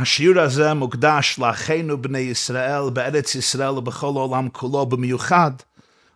[0.00, 5.50] השיעור הזה מוקדש לאחינו בני ישראל בארץ ישראל ובכל העולם כולו, במיוחד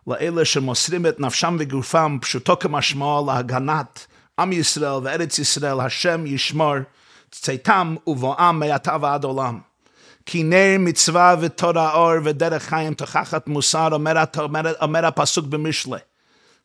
[0.07, 4.07] לאלה שמוסרים את נפשם וגופם, פשוטו כמשמעו, להגנת
[4.39, 6.75] עם ישראל וארץ ישראל, השם ישמור
[7.31, 9.59] צאתם ובואם מעתה ועד עולם.
[10.25, 15.99] כי נר מצווה ותורה אור ודרך חיים תוכחת מוסר, אומר, אומר, אומר הפסוק במשלי.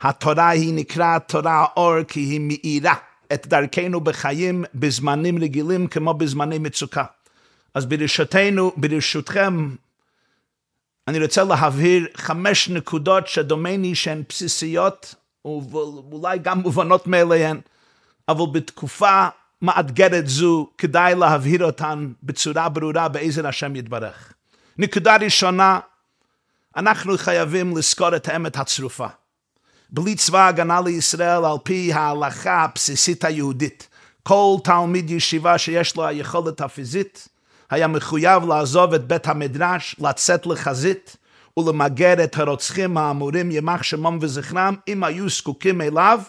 [0.00, 2.94] התורה היא נקראת תורה אור כי היא מאירה
[3.34, 7.04] את דרכנו בחיים בזמנים רגילים כמו בזמני מצוקה.
[7.74, 9.74] אז ברשותנו, ברשותכם,
[11.08, 17.60] אני רוצה להבהיר חמש נקודות שדומני שהן בסיסיות ואולי גם מובנות מאליהן,
[18.28, 19.26] אבל בתקופה
[19.62, 24.32] מאתגרת זו כדאי להבהיר אותן בצורה ברורה בעזר השם יתברך.
[24.78, 25.80] נקודה ראשונה,
[26.76, 29.06] אנחנו חייבים לזכור את האמת הצרופה.
[29.90, 33.88] בלי צבא הגנה לישראל על פי ההלכה הבסיסית היהודית,
[34.22, 37.28] כל תלמיד ישיבה שיש לו היכולת הפיזית,
[37.70, 41.16] היה מחויב לעזוב את בית המדרש, לצאת לחזית
[41.56, 46.20] ולמגר את הרוצחים האמורים, ימח שמם וזכרם, אם היו זקוקים אליו,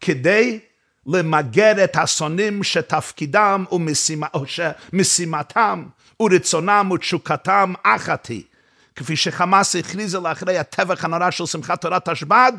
[0.00, 0.58] כדי
[1.06, 3.64] למגר את השונאים שתפקידם
[4.92, 5.84] ומשימתם
[6.20, 8.42] ורצונם ותשוקתם אחת היא.
[8.96, 12.52] כפי שחמאס הכריזה לאחרי הטבח הנורא של שמחת תורת השב"ד,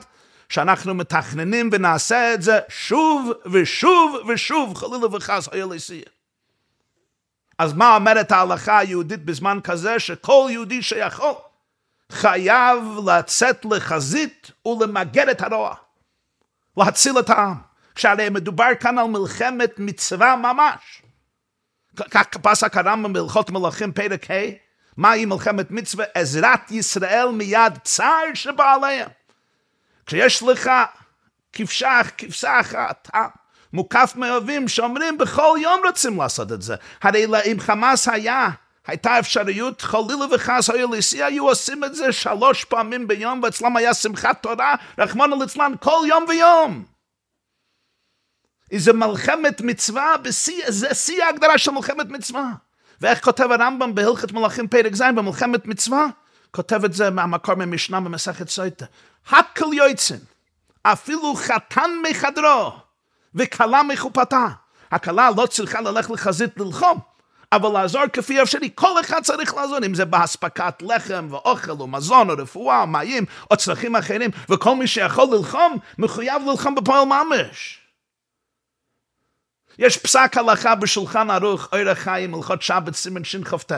[0.51, 6.05] שאנחנו מתכננים ונעשה את זה שוב ושוב ושוב, חלילה וחס, היה לסייה.
[7.57, 11.33] אז מה אומרת ההלכה היהודית בזמן כזה שכל יהודי שיכול
[12.11, 15.75] חייב לצאת לחזית ולמגר את הרוע,
[16.77, 17.55] להציל את העם,
[17.95, 21.01] כשהרי מדובר כאן על מלחמת מצווה ממש.
[22.11, 24.33] כך פסק הרמב"ם בהלכות מלכים פרק ה',
[24.97, 26.05] מהי מלחמת מצווה?
[26.13, 29.09] עזרת ישראל מיד צער שבא עליהם.
[30.11, 30.71] כשיש לך
[31.53, 33.27] כבשה, כבשה אחת, אה?
[33.73, 36.75] מוקף מאוהבים שאומרים בכל יום רוצים לעשות את זה.
[37.01, 38.49] הרי אם חמאס היה,
[38.87, 43.93] הייתה אפשריות, חלילה וחס היו לישי, היו עושים את זה שלוש פעמים ביום, ואצלם היה
[43.93, 46.85] שמחת תורה, רחמנא ליצלן, כל יום ויום.
[48.71, 52.51] איזה מלחמת מצווה, בשיא, זה שיא ההגדרה של מלחמת מצווה.
[53.01, 56.07] ואיך כותב הרמב"ם בהלכת מלאכים פרק ז' במלחמת מצווה?
[56.51, 58.85] כותב את זה מהמקור ממשנה במסכת סויטה.
[59.29, 60.17] הקל יועצן,
[60.83, 62.71] אפילו חתן מחדרו,
[63.35, 64.47] וכלה מחופתה.
[64.91, 66.99] הכלה לא צריכה ללכת לחזית ללחום,
[67.51, 68.69] אבל לעזור כפי אפשרי.
[68.75, 73.57] כל אחד צריך לעזור, אם זה באספקת לחם ואוכל ומזון או רפואה או מים או
[73.57, 77.79] צרכים אחרים, וכל מי שיכול ללחום, מחויב ללחום בפועל ממש.
[79.77, 83.71] יש פסק הלכה בשולחן ערוך, אור החיים, הלכות שבת, סימן שכ"ט,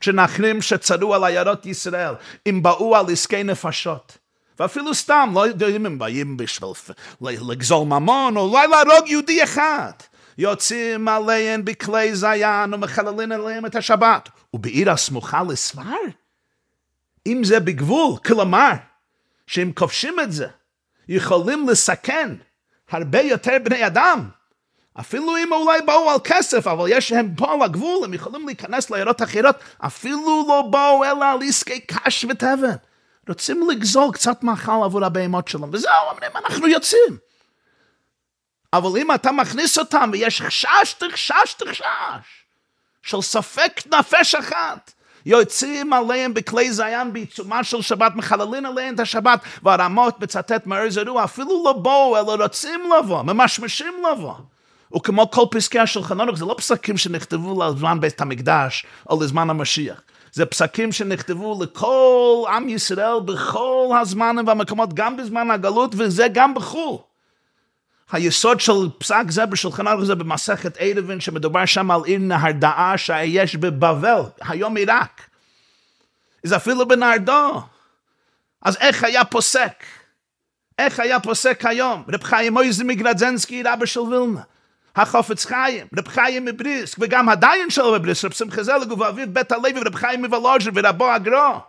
[0.00, 2.14] שנחרים שצרו על עיירות ישראל,
[2.46, 4.18] אם באו על עסקי נפשות.
[4.60, 6.70] ואפילו סתם, לא יודעים אם באים בשביל
[7.20, 9.92] לגזול ממון, או אולי להרוג יהודי אחד.
[10.38, 14.28] יוצאים עליהם בכלי זיין ומחללים עליהם את השבת.
[14.54, 15.96] ובעיר הסמוכה לסבר?
[17.26, 18.72] אם זה בגבול, כלומר,
[19.46, 20.46] שאם כובשים את זה,
[21.08, 22.34] יכולים לסכן
[22.90, 24.28] הרבה יותר בני אדם.
[25.00, 28.90] אפילו אם אולי באו על כסף, אבל יש להם פה על הגבול, הם יכולים להיכנס
[28.90, 32.76] לעיירות אחרות, אפילו לא באו אלא על עסקי קש ותבן.
[33.28, 37.16] רוצים לגזול קצת מאכל עבור הבהמות שלהם, וזהו, אומרים, אנחנו יוצאים.
[38.72, 42.44] אבל אם אתה מכניס אותם ויש חשש, תחשש, תחשש,
[43.02, 44.92] של ספק נפש אחת,
[45.26, 51.24] יוצאים עליהם בכלי זיין בעיצומה של שבת, מחללים עליהם את השבת, והרמות מצטט מאר זרוע,
[51.24, 54.34] אפילו לא בואו, אלא רוצים לבוא, ממשמשים לבוא.
[54.96, 60.02] וכמו כל פסקי השולחן ערוך, זה לא פסקים שנכתבו לזמן בית המקדש או לזמן המשיח.
[60.32, 66.98] זה פסקים שנכתבו לכל עם ישראל בכל הזמנים והמקומות, גם בזמן הגלות וזה גם בחו"ל.
[68.12, 73.56] היסוד של פסק זה בשולחן ערוך זה במסכת ערבין, שמדובר שם על עיר נהרדעה שיש
[73.56, 75.20] בבבל, היום עיראק.
[76.42, 77.62] זה אפילו בנהרדו.
[78.62, 79.84] אז איך היה פוסק?
[80.78, 82.04] איך היה פוסק היום?
[82.08, 84.40] רב חיים מויזי מגרדזנסקי, רבא של וילנה.
[84.96, 89.72] החופץ חיים, רב חיים מבריסק, וגם הדיין שלו בבריסק, רב שמחה זלג ובאביו בית הלוי
[89.76, 91.60] ורב חיים מבלוז'ר ורבו הגרו.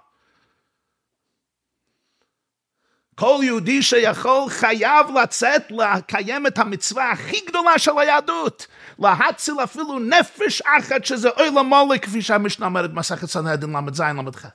[3.16, 8.68] כל יהודי שיכול חייב לצאת לקיים את המצווה הכי גדולה של היהדות,
[9.00, 14.46] להציל אפילו נפש אחת שזה אוי למולי, כפי שהמשנה אומרת במסכת סנהדין ל"ז ל"ח.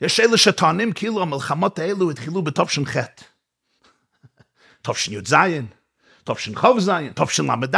[0.00, 2.96] יש אלה שטוענים כאילו המלחמות האלו התחילו בתופש"ח.
[4.82, 5.34] תופש"י"ז,
[6.24, 7.76] תופש"כ"ז, תופש"ל"ד.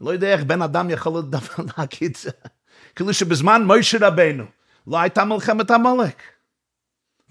[0.00, 1.22] לא יודע איך בן אדם יכול
[1.78, 2.30] להגיד זה.
[2.96, 4.44] כאילו שבזמן מוישה רבנו
[4.86, 6.22] לא הייתה מלחמת עמלק.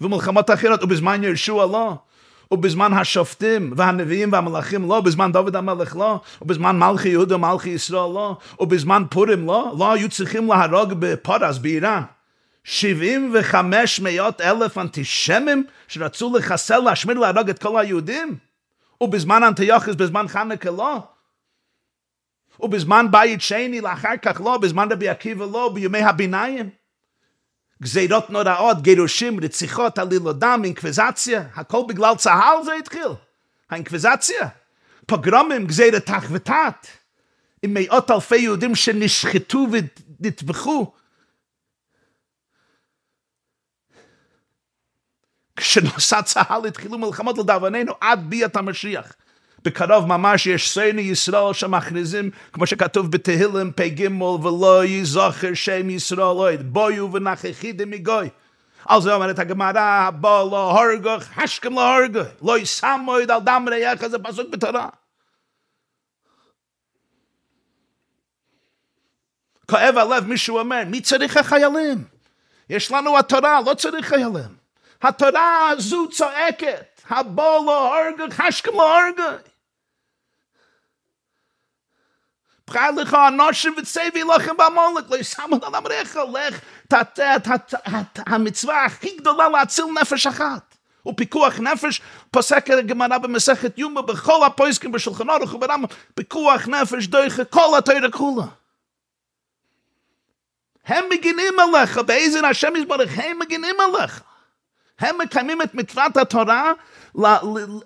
[0.00, 1.96] ומלחמות אחרות, ובזמן יהושע לא.
[2.50, 8.36] ובזמן השופטים והנביאים והמלאכים לא, בזמן דוד המלך לא, ובזמן מלכי יהודה ומלכי ישראל לא,
[8.60, 12.02] ובזמן פורים לא, לא היו צריכים להרוג בפורס, באיראן.
[12.64, 18.47] 75 מאות אלף אנטישמים שרצו לחסל, להשמיד ולהרוג את כל היהודים?
[19.00, 21.02] ובזמן אנטיוכוס, בזמן חנוכה לא?
[22.60, 26.70] ובזמן בית שני לאחר כך לא, בזמן רבי עקיבא לא, בימי הביניים?
[27.82, 33.08] גזירות נוראות, גירושים, רציחות, עלילות דם, אינקוויזציה, הכל בגלל צה"ל זה התחיל,
[33.70, 34.48] האינקוויזציה.
[35.06, 36.86] פוגרומים, גזירת תח ותת,
[37.62, 39.66] עם מאות אלפי יהודים שנשחטו
[40.20, 40.92] ונטבחו.
[45.58, 49.12] כשנוסע צה"ל התחילו מלחמות לדאבוננו עד ביאת המשיח.
[49.64, 54.08] בקרוב ממש יש סייני ישראל שמכריזים, כמו שכתוב בתהילים פ"ג,
[54.42, 58.28] ולא יזוכר שם ישראל אוהד, בויו ונכחי דמיגוי.
[58.86, 63.66] על זה אומרת הגמרא, בוא לא הורגו, חשכם לא הורגו, לא ישמו עוד על דם
[63.70, 64.88] רעך, זה פסוק בתורה.
[69.70, 72.04] כואב הלב, מישהו אומר, מי צריך החיילים?
[72.70, 74.67] יש לנו התורה, לא צריך חיילים.
[75.02, 79.38] התורה הזו צועקת, הבוא לא הורגו, חשכם לא הורגו.
[82.66, 89.16] בחר לך אנושים וצבי לכם במולק, לא ישם את המריך, לך, תתה את המצווה הכי
[89.16, 90.74] גדולה להציל נפש אחת.
[91.06, 92.00] ופיקוח נפש,
[92.30, 98.44] פוסק הגמרא במסכת יומא, בכל הפויסקים בשולחן אורך וברמב"ם, פיקוח נפש דויכה כל התוירה כולה.
[100.84, 104.22] הם מגינים עליך, באיזן השם יזברך, הם מגינים עליך.
[105.00, 106.72] הם מקיימים את מצוות התורה,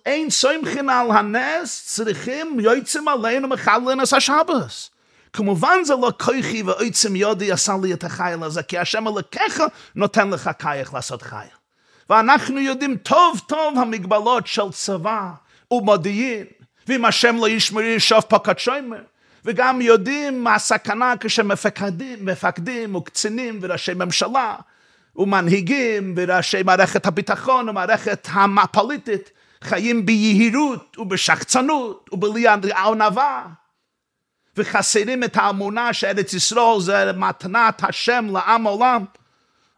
[0.06, 4.90] אין סומכין על הנס, צריכים יועצים עלינו מחלל נס השבס.
[5.32, 9.62] כמובן זה לא כוחי ועצם יודי עשה לי את החייל הזה, כי השם אלוקיך
[9.94, 11.48] נותן לך כייך לעשות חייל.
[12.10, 15.30] ואנחנו יודעים טוב טוב המגבלות של צבא
[15.70, 16.46] ומודיעין,
[16.88, 19.02] ואם השם לא ישמרי ישוף פקד שוימר.
[19.44, 24.56] וגם יודעים מה הסכנה כשמפקדים מפקדים וקצינים וראשי ממשלה
[25.16, 28.28] ומנהיגים וראשי מערכת הביטחון ומערכת
[28.62, 29.30] הפוליטית
[29.62, 32.44] חיים ביהירות ובשחצנות ובלי
[32.76, 33.46] ענווה
[34.56, 39.04] וחסרים את האמונה שארץ ישראל זה מתנת השם לעם עולם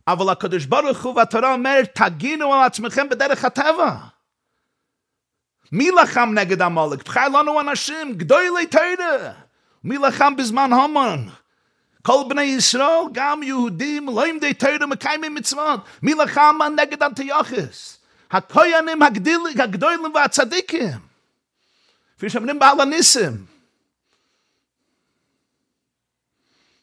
[0.09, 3.97] אבל הקדוש ברוך הוא והתורה אומר תגינו על עצמכם בדרך הטבע
[5.73, 7.03] מי לחם נגד המולק?
[7.09, 9.33] בחר לנו אנשים גדולי תרא
[9.85, 11.27] מי לחם בזמן הומן?
[12.07, 15.81] כל בני ישראל, גם יהודים, לא עם די תרא מקיימים מצוות.
[16.03, 17.99] לחם נגד אנטיוכוס?
[18.31, 19.03] הכוינים
[19.59, 20.99] הגדולים והצדיקים.
[22.17, 23.47] כפי שאומרים בעל הניסים.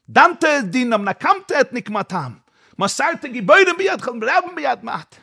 [0.09, 2.31] דנת את דינם, נקמת את נקמתם.
[2.79, 5.15] מסרת גיבורים בידכם, רבם ביד מעט.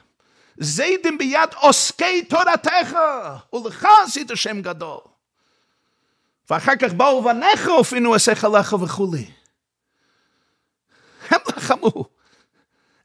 [0.57, 2.97] זיידים ביד עוסקי תורתך,
[3.53, 5.01] ולך עשית שם גדול.
[6.51, 9.38] ואחר כך באו בניך אופינו עשיך לך וכולי.
[11.31, 12.05] הם לחמו.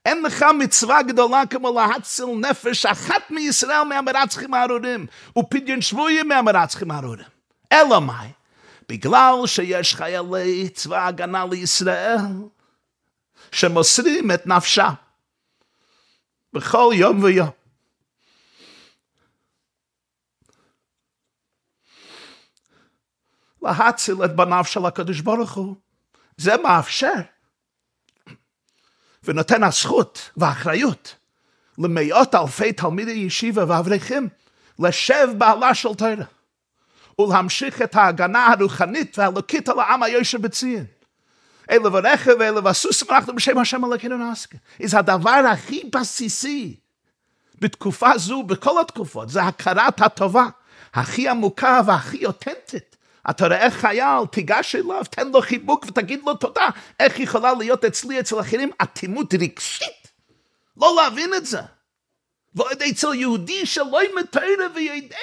[0.06, 5.06] אין לך מצווה גדולה כמו להציל נפש אחת מישראל מהמרצחים הארורים,
[5.38, 7.25] ופדיון שבויים מהמרצחים הארורים.
[7.72, 8.28] אלא מאי?
[8.90, 12.18] בגלל שיש חיילי צבא הגנה לישראל,
[13.52, 14.94] שמוסרים את נפשם
[16.54, 17.50] בכל יום ויום.
[23.62, 25.75] להציל את בניו של הקדוש ברוך הוא,
[26.38, 27.13] זה מאפשר
[29.25, 31.15] ונותן הזכות והאחריות
[31.77, 34.30] למאות אלפי תלמידי ישיבה ואברכים
[34.80, 36.13] לשב בעלה של תורה
[37.20, 40.86] ולהמשיך את ההגנה הרוחנית והאלוקית על העם היושב בציין.
[41.72, 44.58] אלה ורכב ואלה וסוסים אנחנו בשם השם אלוקינו נעסקה.
[44.84, 46.75] זה הדבר הכי בסיסי
[47.60, 50.46] בתקופה זו, בכל התקופות, זה הכרת הטובה
[50.94, 52.92] הכי עמוקה והכי אותנטית
[53.30, 56.70] אתה רואה חייל, תיגש אליו, תן לו חיבוק ותגיד לו תודה.
[57.00, 60.08] איך יכולה להיות אצלי, אצל אחרים, אטימות רגשית?
[60.77, 61.62] לא להבין את זה.
[62.56, 65.18] ועוד אצל יהודי שלא מתאר ויודע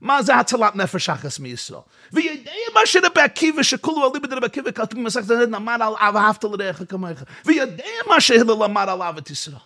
[0.00, 1.80] מה זה הצלת נפש אחס מישראל.
[2.12, 6.44] ויודע מה שרבי עקיבא, שכולו עלי בדרבי עקיבא, כתוב במסכת הנדן, אמר על אב אהבת
[6.44, 7.18] לרעך כמוך.
[7.44, 9.56] ויודע מה שהלל אמר על אהבת ישראל.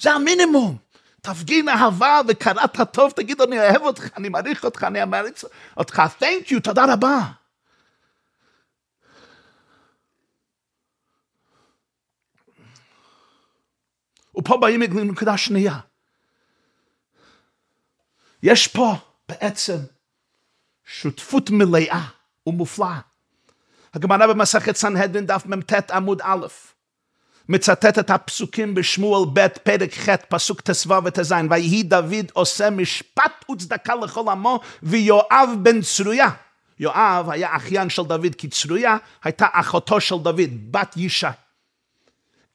[0.00, 0.76] זה המינימום.
[1.22, 5.44] תפגין אהבה וקראת הטוב, תגיד, אני אוהב אותך, אני מעריך אותך, אני אמריץ
[5.76, 7.20] אותך, תנק יו, תודה רבה.
[14.38, 15.78] ופה באים לנקודה שנייה.
[18.42, 18.94] יש פה
[19.28, 19.76] בעצם
[20.84, 22.08] שותפות מלאה
[22.46, 23.00] ומופלאה.
[23.94, 26.46] הגמרא במסכת סנהדרין דף מ"ט עמוד א',
[27.48, 33.94] מצטט את הפסוקים בשמואל ב' פרק ח' פסוק ט"ו וט"ז ויהי דוד עושה משפט וצדקה
[33.94, 36.28] לכל עמו ויואב בן צרויה.
[36.80, 41.26] יואב היה אחיין של דוד כי צרויה הייתה אחותו של דוד בת ישי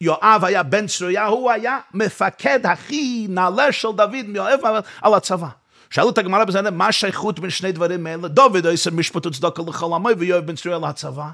[0.02, 4.60] יואב היה בן צרויה הוא היה מפקד הכי נעלה של דוד מאוהב
[5.02, 5.48] על הצבא.
[5.90, 8.28] שאלו את הגמרא בזה מה השייכות בין שני דברים האלה?
[8.28, 11.28] דוד עושה משפט וצדקה לכל עמו ויואב בן צרויה לצבא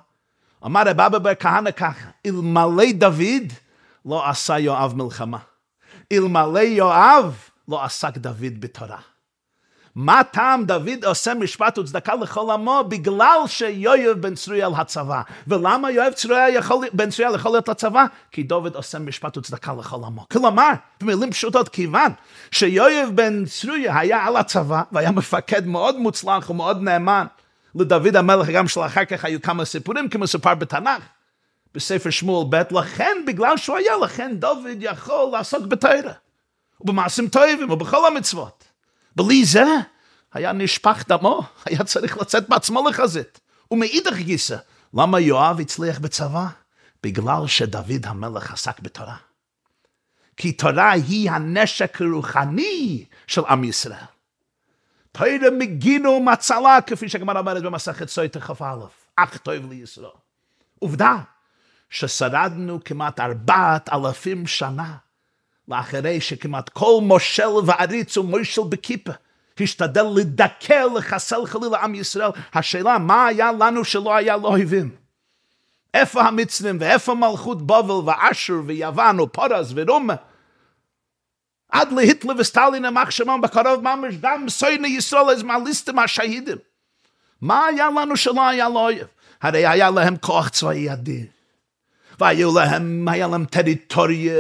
[0.66, 3.54] אמר רב אבא בר כהנא ככה, אלמלא דוד
[4.06, 5.38] לא עשה יואב מלחמה.
[6.12, 7.36] אלמלא יואב
[7.68, 9.00] לא עסק דוד בתורה.
[9.96, 12.84] מה טעם דוד עושה משפט וצדקה לכל עמו?
[12.88, 15.22] בגלל שיואב בן צרויה לצבא.
[15.48, 18.06] ולמה יואב צרויה יכול, בן צרויה יכול להיות לצבא?
[18.32, 20.26] כי דוד עושה משפט וצדקה לכל עמו.
[20.32, 20.70] כלומר,
[21.02, 22.12] במילים פשוטות, כיוון
[22.52, 27.26] שיואב בן צרויה היה על הצבא, והיה מפקד מאוד מוצלח ומאוד נאמן,
[27.76, 31.04] לדוד המלך, גם שלאחר כך היו כמה סיפורים, כמו סופר בתנ"ך,
[31.74, 36.12] בספר שמואל ב', לכן, בגלל שהוא היה, לכן דוד יכול לעסוק בתרא,
[36.82, 38.64] ובמעשים טובים, ובכל המצוות.
[39.16, 39.66] בלי זה,
[40.34, 43.40] היה נשפך דמו, היה צריך לצאת בעצמו לחזית.
[43.72, 44.58] ומאידך גיסא,
[44.94, 46.46] למה יואב הצליח בצבא?
[47.04, 49.16] בגלל שדוד המלך עסק בתורה.
[50.38, 54.13] כי תורה היא הנשק הרוחני של עם ישראל.
[55.18, 58.76] תוירה מגינו מצלה, כפי שהגמרא אומרת במסכת סויטר כ"א,
[59.16, 60.10] אך טוב לישראל.
[60.80, 61.18] עובדה,
[61.90, 64.96] ששרדנו כמעט ארבעת אלפים שנה,
[65.68, 69.12] לאחרי שכמעט כל מושל ועריץ ומושל בכיפה,
[69.60, 72.32] השתדל לדכא, לחסל חלילה עם ישראל.
[72.54, 74.96] השאלה, מה היה לנו שלא היה לו אויבים?
[75.94, 80.14] איפה המצרים ואיפה מלכות בבל ואשור ויוון ופורז ורומא?
[81.74, 86.58] עד להיטלר וסטלין המחשמם בקרוב ממש דם סויני ישראל אז מהליסטים השהידים.
[87.42, 89.08] מה היה לנו שלא היה לו אויב?
[89.42, 91.26] הרי היה להם כוח צבאי אדיר.
[92.20, 94.34] והיו להם, היה להם טריטוריה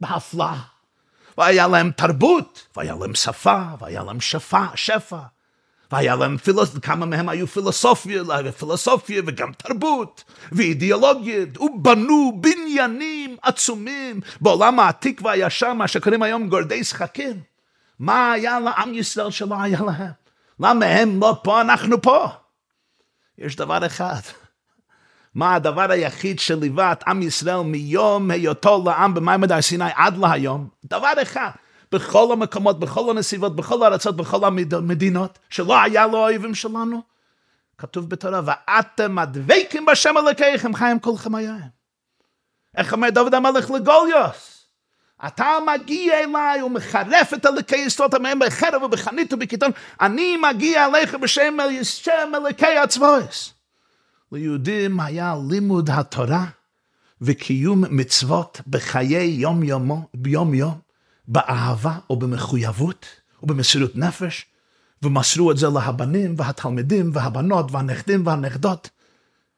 [0.00, 0.56] בהפלאה.
[1.38, 5.18] והיה להם תרבות, והיה להם שפה, והיה להם שפע, שפע.
[5.92, 6.78] והיה להם פילוס...
[6.78, 8.22] כמה מהם היו פילוסופיה,
[8.58, 17.40] פילוסופיה וגם תרבות ואידיאולוגיה, ובנו בניינים עצומים בעולם העתיק והישר, מה שקוראים היום גורדי שחקים.
[17.98, 20.10] מה היה לעם ישראל שלא היה להם?
[20.60, 22.28] למה הם לא פה, אנחנו פה?
[23.38, 24.20] יש דבר אחד.
[25.34, 30.68] מה הדבר היחיד שליווה את עם ישראל מיום היותו לעם במעמד הר סיני עד להיום?
[30.84, 31.50] דבר אחד.
[31.94, 37.02] בכל המקומות, בכל הנסיבות, בכל הארצות, בכל המדינות, שלא היה לו אויבים שלנו,
[37.78, 41.60] כתוב בתורה, ואתם הדבקים בשם אלוקיכם חיים כולכם היום.
[42.76, 44.66] איך אומר דוד המלך לגוליוס?
[45.26, 49.70] אתה מגיע אליי ומחרף את אלוקי יסוד המהם בחרב ובחנית ובקיטון,
[50.00, 51.56] אני מגיע אליך בשם
[52.34, 53.54] אלוקי הצבויס.
[54.32, 56.44] ליהודים היה לימוד התורה
[57.20, 60.83] וקיום מצוות בחיי יום יומו, ביום יום,
[61.28, 63.06] באהבה או במחויבות
[63.42, 64.46] או במסירות נפש,
[65.02, 68.90] ומסרו את זה להבנים והתלמידים והבנות והנכדים והנכדות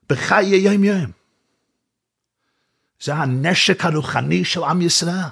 [0.08, 1.11] בחיי יום יום.
[3.00, 5.28] זה הנשק הרוחני של עם ישראל.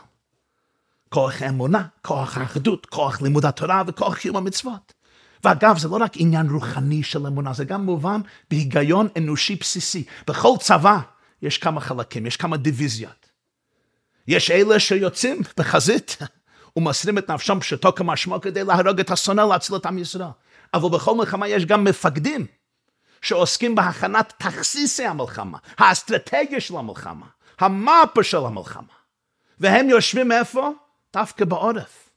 [1.09, 4.93] כוח אמונה, כוח האחדות, כוח לימוד התורה וכוח קיום המצוות.
[5.45, 10.05] ואגב, זה לא רק עניין רוחני של אמונה, זה גם מובן בהיגיון אנושי בסיסי.
[10.27, 10.99] בכל צבא
[11.43, 13.24] יש כמה חלקים, יש כמה דיוויזיות.
[14.29, 16.17] יש אלה שיוצאים בחזית
[16.77, 20.29] ומסרים את נפשם פשוטו כמשמעו כדי להרוג את השונא להציל את עם ישראל.
[20.75, 22.47] אבל בכל מלחמה יש גם מפקדים
[23.23, 27.27] שעוסקים בהכנת תכסיסי המלחמה, האסטרטגיה של המלחמה,
[27.61, 28.93] המאפה של המלחמה.
[29.61, 30.71] והם יושבים איפה?
[31.13, 32.11] דווקא בעורף.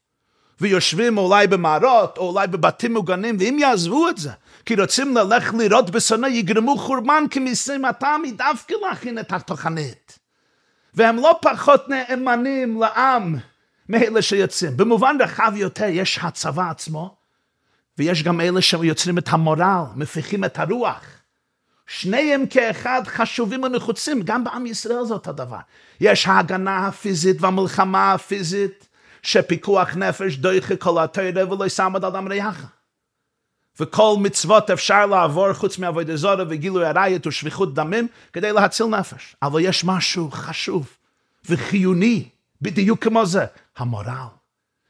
[0.61, 4.31] ויושבים אולי במערות, או אולי בבתים מוגנים, ואם יעזבו את זה,
[4.65, 10.19] כי רוצים ללכת לראות בשונא, יגרמו חורבן כמשימתם, היא דווקא להכין את התוכנית.
[10.97, 13.35] והם לא פחות נאמנים לעם
[13.89, 14.77] מאלה שיוצאים.
[14.77, 17.15] במובן רחב יותר יש הצבא עצמו,
[17.97, 21.03] ויש גם אלה שיוצרים את המורל, מפיחים את הרוח.
[21.87, 25.59] שניהם כאחד חשובים ונחוצים, גם בעם ישראל זה אותו דבר.
[25.99, 28.87] יש ההגנה הפיזית והמלחמה הפיזית,
[29.21, 32.67] שפיקוח נפש דויכה כל התרא ולא יסמד אדם ריחה.
[33.79, 39.35] וכל מצוות אפשר לעבור חוץ מעבודה זרה וגילוי הרייט ושפיכות דמים כדי להציל נפש.
[39.41, 40.97] אבל יש משהו חשוב
[41.49, 42.29] וחיוני,
[42.61, 43.45] בדיוק כמו זה,
[43.77, 44.27] המורל,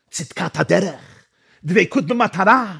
[0.10, 1.26] צדקת הדרך,
[1.64, 2.76] דבקות במטרה,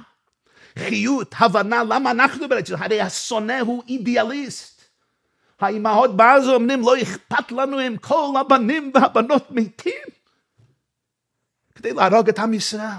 [0.80, 4.82] חיות, הבנה, למה אנחנו בעצם, הרי השונא הוא אידיאליסט.
[5.60, 10.08] האימהות בעזה אומרים, לא אכפת לנו אם כל הבנים והבנות מתים.
[11.76, 12.98] כדי להרוג את עם ישראל.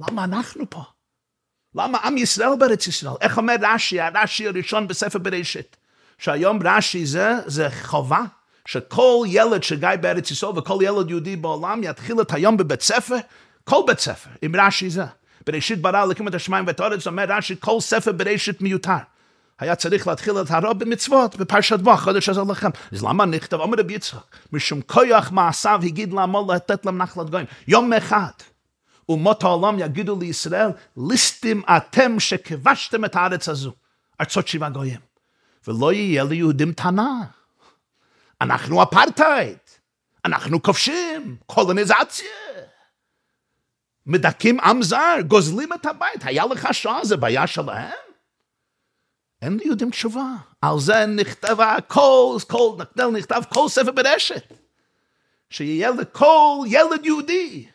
[0.00, 0.82] למה אנחנו פה?
[1.76, 3.14] למה עם ישראל בארץ ישראל?
[3.20, 5.76] איך אומר רש"י, הרש"י הראשון בספר בראשית,
[6.18, 8.20] שהיום רש"י זה, זה חובה
[8.66, 13.16] שכל ילד שגיא בארץ ישראל וכל ילד יהודי בעולם יתחיל את היום בבית ספר,
[13.64, 15.04] כל בית ספר, עם רש"י זה.
[15.46, 18.92] בראשית ברא אלוקים את השמיים ואת הארץ, אומר רש"י, כל ספר בראשית מיותר.
[19.58, 22.70] היה צריך להתחיל את הרוב במצוות, בפרשת בו, חודש הזה לכם.
[22.92, 27.46] אז למה נכתב, אומר רבי יצחק, משום כוח מעשיו הגיד לעמו לתת להם נחלת גויים.
[27.68, 28.30] יום אחד,
[29.08, 33.72] אומות העולם יגידו לישראל, ליסטים אתם שכבשתם את הארץ הזו,
[34.20, 35.00] ארצות שבעה גויים.
[35.66, 37.24] ולא יהיה ליהודים טענה.
[38.40, 39.58] אנחנו אפרטהייד,
[40.24, 42.28] אנחנו כובשים, קולוניזציה.
[44.06, 47.90] מדכאים עם זר, גוזלים את הבית, היה לך שואה, זה בעיה שלהם?
[49.42, 50.34] אין ליהודים תשובה.
[50.60, 52.76] על זה נכתב הכל, כל,
[53.12, 54.52] נכתב כל ספר ברשת.
[55.50, 57.68] שיהיה לכל ילד יהודי,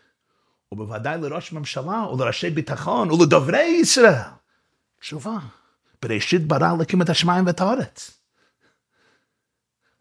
[0.72, 4.22] ובוודאי לראש ממשלה, ולראשי ביטחון, ולדוברי ישראל.
[5.00, 5.38] תשובה.
[6.02, 8.22] בראשית ברא להקים את השמיים ואת הארץ.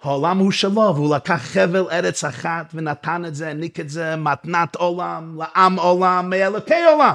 [0.03, 4.77] העולם הוא שלו, והוא לקח חבל ארץ אחת ונתן את זה, העניק את זה, מתנת
[4.77, 7.15] עולם, לעם עולם, מאלוקי עולם.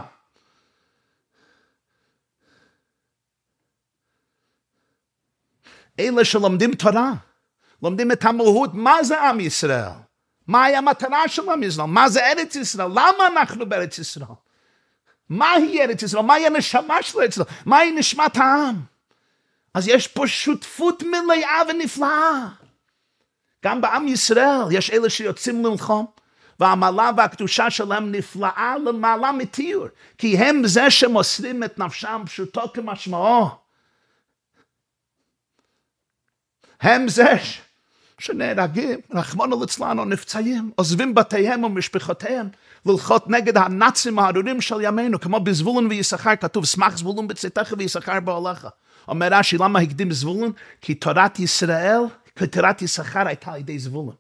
[6.00, 7.12] אלה שלומדים תורה,
[7.84, 9.90] לומדים את המהות, מה זה עם ישראל?
[10.48, 11.88] מהי המטרה של עם ישראל?
[11.88, 12.88] מה זה ארץ ישראל?
[12.88, 14.28] למה אנחנו בארץ ישראל?
[15.30, 16.24] מהי ארץ ישראל?
[16.24, 17.48] מהי הנשמה של ארץ ישראל?
[17.66, 18.76] מהי נשמת העם?
[19.74, 22.48] אז יש פה שותפות מלאה ונפלאה.
[23.66, 26.06] גם בעם ישראל יש אלה שיוצאים ללחום,
[26.60, 29.88] והעמלה והקדושה שלהם נפלאה למעלה מתיאור,
[30.18, 33.50] כי הם זה שמוסרים את נפשם פשוטו כמשמעו.
[36.82, 37.34] הם זה
[38.26, 42.48] שנהרגים, רחמונו ליצלן, או נפצעים, עוזבים בתיהם ומשפחותיהם,
[42.86, 48.68] ללחוט נגד הנאצים הארורים של ימינו, כמו בזבולון ויששכר, כתוב, שמח זבולון בצאתך ויששכר באוהליך.
[49.08, 50.52] אומר רש"י, למה הקדים זבולון?
[50.82, 52.00] כי תורת ישראל,
[52.36, 54.16] כי תורת יששכר הייתה על ידי זבולון.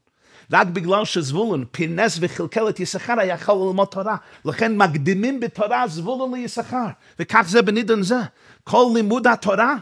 [0.53, 4.15] רק בגלל שזבולון פרנס וחלקל את יששכר, היה יכול ללמוד תורה.
[4.45, 6.87] לכן מקדימים בתורה זבולון ליששכר.
[7.19, 8.19] וכך זה בנידון זה.
[8.63, 9.75] כל לימוד התורה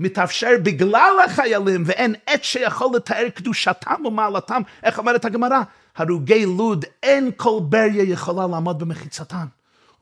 [0.00, 4.62] מתאפשר בגלל החיילים, ואין עת שיכול לתאר קדושתם ומעלתם.
[4.82, 5.60] איך אומרת הגמרא?
[5.96, 9.46] הרוגי לוד, אין כל בריה יכולה לעמוד במחיצתן.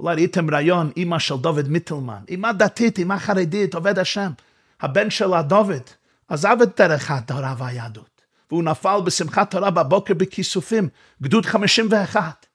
[0.01, 4.33] אולי ראיתם רעיון, אימא של דוד מיטלמן, אימא דתית, אימא חרדית, עובד השם.
[4.81, 5.83] הבן שלה, דוד,
[6.29, 10.89] עזב את דרך התורה והיהדות, והוא נפל בשמחת תורה בבוקר בכיסופים,
[11.23, 12.47] גדוד 51.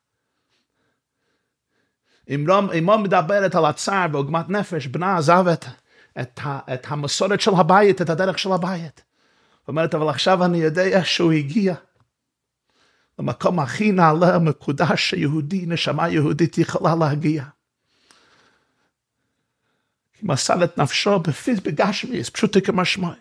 [2.78, 5.66] אמו מדברת על הצער ועוגמת נפש, בנה עזב את
[6.22, 9.04] את, ה, את המסורת של הבית, את הדרך של הבית.
[9.68, 11.76] אומרת, אבל עכשיו אני יודע שהוא הגיע
[13.20, 17.44] למקום הכי נעלה, מקודש, שיהודי, נשמה יהודית יכולה להגיע.
[20.14, 23.20] כי מסר את נפשו בפיז בגשמיס, פשוט כמשמעי.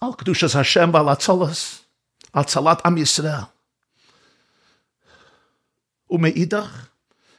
[0.00, 1.84] על קדושת השם ועל הצלס,
[2.34, 3.40] הצלת עם ישראל.
[6.10, 6.86] ומאידך,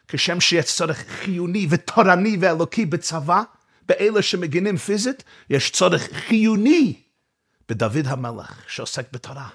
[0.07, 3.43] כשם שיש צורך חיוני ותורני ואלוקי בצבא,
[3.87, 6.93] באלה שמגינים פיזית, יש צורך חיוני
[7.69, 9.47] בדוד המלך שעוסק בתורה.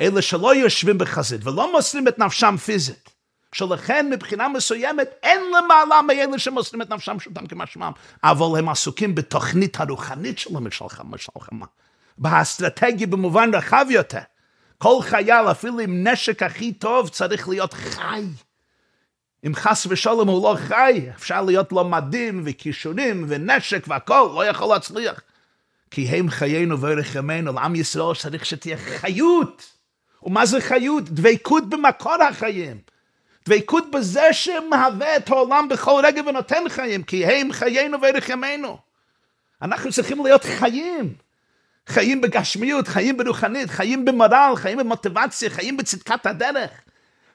[0.00, 3.10] אלה שלא יושבים בחזית ולא מוסרים את נפשם פיזית,
[3.52, 7.92] שלכן מבחינה מסוימת אין למעלה מאלה שמוסרים את נפשם שותם כמשמעם,
[8.24, 11.66] אבל הם עסוקים בתוכנית הרוחנית של המשלחמה, משלחמה,
[12.18, 14.20] באסטרטגיה במובן רחב יותר.
[14.78, 18.24] כל חייל, אפילו עם נשק הכי טוב, צריך להיות חי.
[19.46, 24.74] אם חס ושלום הוא לא חי, אפשר להיות לו מדים וכישונים ונשק והכל, לא יכול
[24.74, 25.20] להצליח.
[25.90, 29.72] כי הם חיינו וערך ימינו, לעם ישראל צריך שתהיה חיות.
[30.22, 31.08] ומה זה חיות?
[31.08, 32.78] דבקות במקור החיים.
[33.48, 38.78] דבקות בזה שמהווה את העולם בכל רגע ונותן חיים, כי הם חיינו וערך ימינו.
[39.62, 41.14] אנחנו צריכים להיות חיים.
[41.86, 46.70] חיים בגשמיות, חיים ברוחנית, חיים במורל, חיים במוטיבציה, חיים בצדקת הדרך.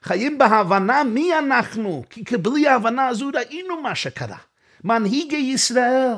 [0.02, 4.38] חיים בהבנה מי אנחנו, כי בלי ההבנה הזו ראינו מה שקרה.
[4.84, 6.14] מנהיגי ישראל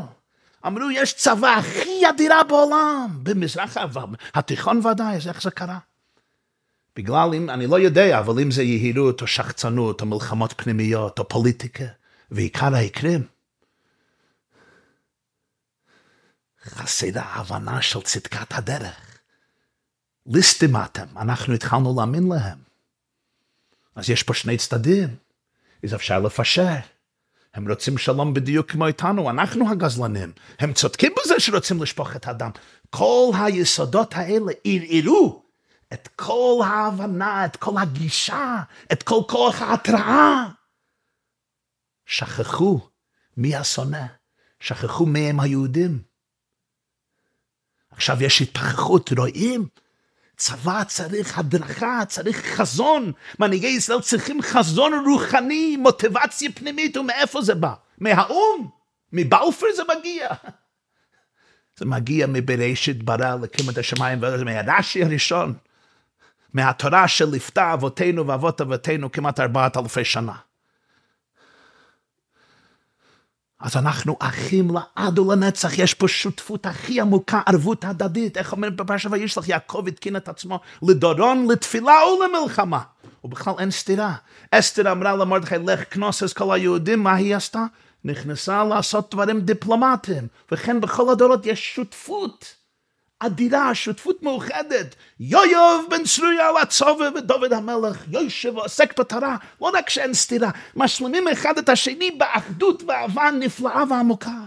[0.66, 3.77] אמרו, יש צבא הכי אדירה בעולם, במזרח
[4.35, 5.79] התיכון ודאי, אז איך זה קרה?
[6.97, 11.29] בגלל, אם, אני לא יודע, אבל אם זה יהירות או שחצנות או מלחמות פנימיות או
[11.29, 11.85] פוליטיקה,
[12.31, 13.23] ועיקר העיקרים,
[16.64, 19.19] חסר ההבנה של צדקת הדרך.
[20.27, 22.70] ליסטים אתם, אנחנו התחלנו להאמין להם.
[23.94, 25.16] אז יש פה שני צדדים,
[25.85, 26.76] אז אפשר לפשר.
[27.55, 30.33] הם רוצים שלום בדיוק כמו איתנו, אנחנו הגזלנים.
[30.59, 32.50] הם צודקים בזה שרוצים לשפוך את הדם.
[32.90, 35.42] כל היסודות האלה ערערו
[35.92, 40.46] את כל ההבנה, את כל הגישה, את כל כוח ההתראה.
[42.07, 42.81] שכחו
[43.37, 44.07] מי השונא,
[44.61, 46.03] שכחו מי הם היהודים.
[47.90, 49.68] עכשיו יש התפכחות, רואים?
[50.40, 53.12] צבא צריך הדרכה, צריך חזון.
[53.38, 57.74] מנהיגי ישראל צריכים חזון רוחני, מוטיבציה פנימית, ומאיפה זה בא?
[57.98, 58.68] מהאו"ם?
[59.12, 60.29] מבלפור זה מגיע.
[61.76, 65.55] זה מגיע מבראשית ברא להקים את השמיים והארץ, מהרש"י הראשון,
[66.53, 70.35] מהתורה שליוותה אבותינו ואבות אבותינו כמעט ארבעת אלפי שנה.
[73.61, 78.37] אז אנחנו אחים לעד ולנצח, יש פה שותפות הכי עמוקה, ערבות הדדית.
[78.37, 82.81] איך אומרים בפרשת וישלח, יעקב התקין את עצמו לדורון, לתפילה ולמלחמה.
[83.25, 84.14] ובכלל אין סתירה.
[84.51, 87.64] אסתר אמרה למרדכי, לך כנוס את כל היהודים, מה היא עשתה?
[88.05, 90.27] נכנסה לעשות דברים דיפלומטיים.
[90.53, 92.60] וכן בכל הדורות יש שותפות.
[93.21, 94.95] אדירה, שותפות מאוחדת.
[95.21, 101.29] יואיוב בן צרויה על הצובע ודוד המלך, יושב ועוסק בתורה, לא רק שאין סתירה, משלימים
[101.29, 104.39] אחד את השני באחדות ואהבה נפלאה ועמוקה.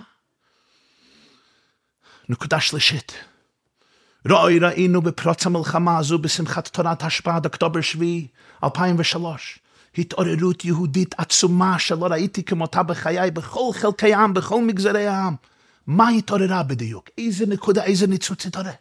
[2.30, 3.14] נקודה שלישית.
[4.30, 8.06] רואי ראינו בפרוץ המלחמה הזו בשמחת תורת השפעת אוקטובר 7,
[8.64, 9.60] 2003.
[9.98, 15.36] התעוררות יהודית עצומה שלא ראיתי כמותה בחיי בכל חלקי העם, בכל מגזרי העם.
[15.88, 17.10] מה התעוררה בדיוק?
[17.17, 18.72] איזה נקודה, איזה ניצוץ התעורר?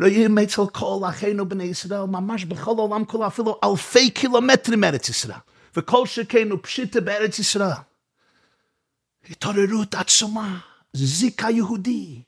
[0.00, 5.38] רואים אצל כל אחינו בני ישראל, ממש בכל העולם כולו, אפילו אלפי קילומטרים מארץ ישראל.
[5.76, 7.70] וכל שכן הוא פשיטה בארץ ישראל.
[9.30, 10.58] התעוררות עצומה,
[10.92, 12.22] זיקה יהודי,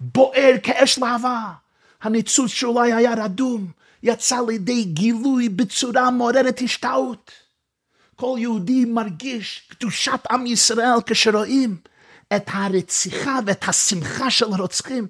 [0.00, 1.52] בוער כאש להבה.
[2.02, 3.66] הניצוץ שאולי היה רדום,
[4.02, 7.30] יצא לידי גילוי בצורה מעוררת השתאות.
[8.16, 11.76] כל יהודי מרגיש קדושת עם ישראל כשרואים
[12.36, 15.06] את הרציחה ואת השמחה של הרוצחים.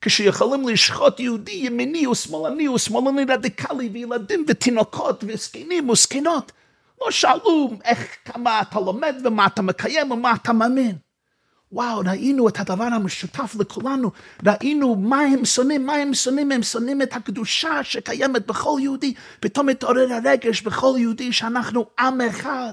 [0.00, 6.52] כשיכולים לשחוט יהודי ימיני ושמאלני ושמאלני רדיקלי וילדים ותינוקות וזקנים וזקנות,
[7.00, 10.96] לא שאלו איך, כמה אתה לומד ומה אתה מקיים ומה אתה מאמין.
[11.72, 14.10] וואו, ראינו את הדבר המשותף לכולנו,
[14.46, 19.66] ראינו מה הם שונאים, מה הם שונאים, הם שונאים את הקדושה שקיימת בכל יהודי, פתאום
[19.66, 22.72] מתעורר הרגש בכל יהודי שאנחנו עם אחד,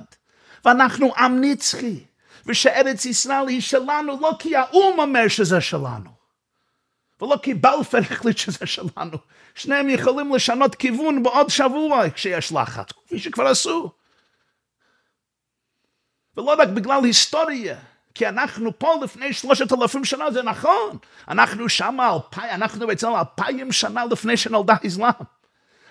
[0.66, 2.00] ואנחנו עם נצחי.
[2.46, 6.10] ושארץ ישראל היא שלנו לא כי האו"ם אומר שזה שלנו,
[7.22, 9.18] ולא כי בלפר החליט שזה שלנו.
[9.56, 13.92] שניהם יכולים לשנות כיוון בעוד שבוע כשיש לחץ, כפי שכבר עשו.
[16.38, 17.80] ולא רק בגלל היסטוריה,
[18.16, 20.98] כי אנחנו פה לפני שלושת אלפים שנה, זה נכון.
[21.28, 25.10] אנחנו שם אלפיים, אנחנו בעצם אלפיים שנה לפני שנולדה אסלאם.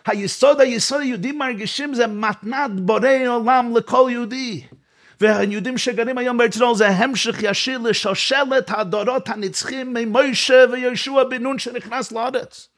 [0.07, 4.67] היסוד, היסוד היהודים מרגישים זה מתנת בורא עולם לכל יהודי.
[5.23, 11.59] והיהודים שגרים היום בארץ ישראל זה המשך ישיר לשושלת הדורות הנצחים ממוישה וישוע בן נון
[11.59, 12.69] שנכנס לארץ.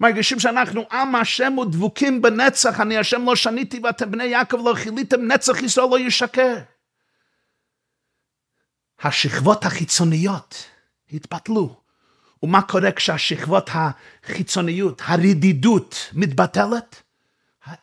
[0.00, 5.20] מרגישים שאנחנו עם השם ודבוקים בנצח, אני השם לא שניתי ואתם בני יעקב לא חיליתם,
[5.20, 6.56] נצח ישראל לא ישקר.
[9.02, 10.64] השכבות החיצוניות
[11.12, 11.80] התבטלו.
[12.42, 17.02] ומה קורה כשהשכבות החיצוניות, הרדידות, מתבטלת?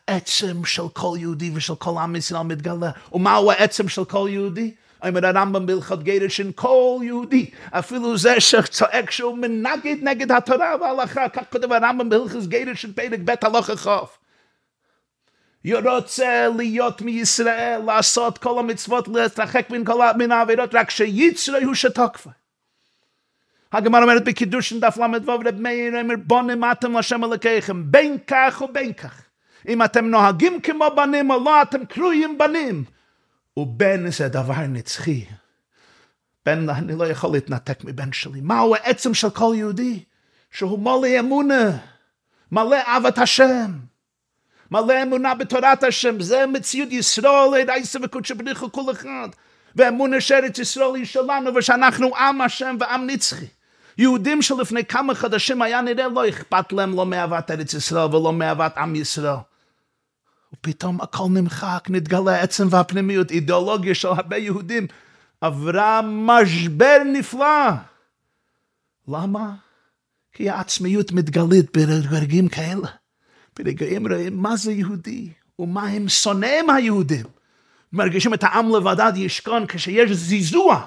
[0.08, 2.90] העצם של כל יהודי ושל כל עם ישראל מתגלה.
[3.12, 4.74] ומהו העצם של כל יהודי?
[5.06, 11.42] אומר הרמב"ם בהלכות גירשין, כל יהודי, אפילו זה שצועק שהוא מנגד נגד התורה וההלכה, כך
[11.52, 14.18] כותב הרמב"ם בהלכות גירשין פרק ב' הלכה חוף.
[15.64, 22.30] רוצה להיות מישראל, לעשות כל המצוות, להתרחק מן כל מן העבירות, רק שיצרי הוא שתוקפה.
[23.72, 28.92] הגמרא אומרת בקידושין דף ל"ו רב מאיר אומר בונים אתם להשם אלוקיכם בין כך ובין
[28.92, 29.27] כך.
[29.68, 32.84] אם אתם נוהגים כמו בנים או לא, אתם קרויים בנים.
[33.56, 35.24] ובן זה דבר נצחי.
[36.46, 38.40] בן, אני לא יכול להתנתק מבן שלי.
[38.40, 40.04] מהו העצם של כל יהודי?
[40.50, 41.78] שהוא מלא אמונה,
[42.52, 43.72] מלא אהבת השם,
[44.70, 46.20] מלא אמונה בתורת השם.
[46.20, 49.28] זה מציאות ישראל, רייסה וקודשא בריחו כל אחד.
[49.76, 53.46] ואמונה שארץ ישראל היא שלנו, ושאנחנו עם השם ועם נצחי.
[53.98, 58.78] יהודים שלפני כמה חודשים היה נראה לא אכפת להם לא מאהבת ארץ ישראל ולא מאהבת
[58.78, 59.36] עם ישראל.
[60.52, 64.86] ופתאום הכל נמחק, נתגלה העצם והפנימיות, אידיאולוגיה של הרבה יהודים
[65.40, 67.70] עברה משבר נפלא.
[69.08, 69.54] למה?
[70.32, 72.88] כי העצמיות מתגלית ברגעים כאלה.
[73.58, 77.26] ברגעים רואים מה זה יהודי ומה הם שונאים היהודים.
[77.92, 80.86] מרגישים את העם לבדד ישכון כשיש זיזוע.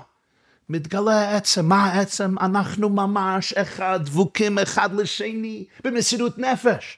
[0.69, 2.35] מתגלה העצם, מה העצם?
[2.41, 6.97] אנחנו ממש אחד, דבוקים אחד לשני, במסירות נפש.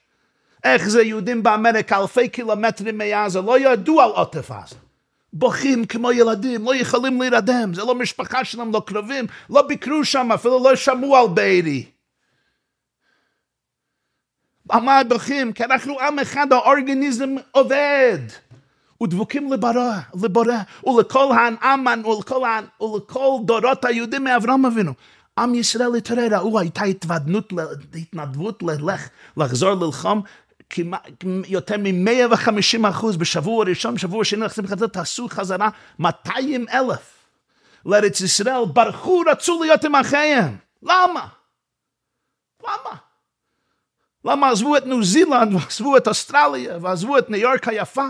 [0.63, 4.75] איך זה יהודים באמריקה, אלפי קילומטרים מעזה, לא ידעו על עוטף עזה.
[5.33, 10.31] בוכים כמו ילדים, לא יכולים להירדם, זה לא משפחה שלהם, לא קרובים, לא ביקרו שם,
[10.31, 11.85] אפילו לא שמעו על בארי.
[14.69, 15.53] על מה בוכים?
[15.53, 18.19] כי אנחנו עם אחד, האורגניזם עובד.
[19.03, 20.55] ודבוקים לבורא, לבורא,
[20.87, 22.43] ולכל העם ולכל,
[22.81, 24.93] ולכל דורות היהודים מאברהם אבינו.
[25.37, 27.53] עם ישראל התעורר, ראו, הייתה התוודנות,
[27.95, 30.21] התנדבות ללך, לחזור ללחום,
[30.73, 37.27] כמעט, יותר מ-150 אחוז בשבוע הראשון, בשבוע שני, לחזור חזרה, תעשו חזרה 200 אלף
[37.85, 40.57] לארץ ישראל, ברחו, רצו להיות עם אחיהם.
[40.83, 41.27] למה?
[42.63, 42.97] למה?
[44.25, 48.07] למה עזבו את ניו זילנד, ועזבו את אוסטרליה, ועזבו את ניו יורק היפה?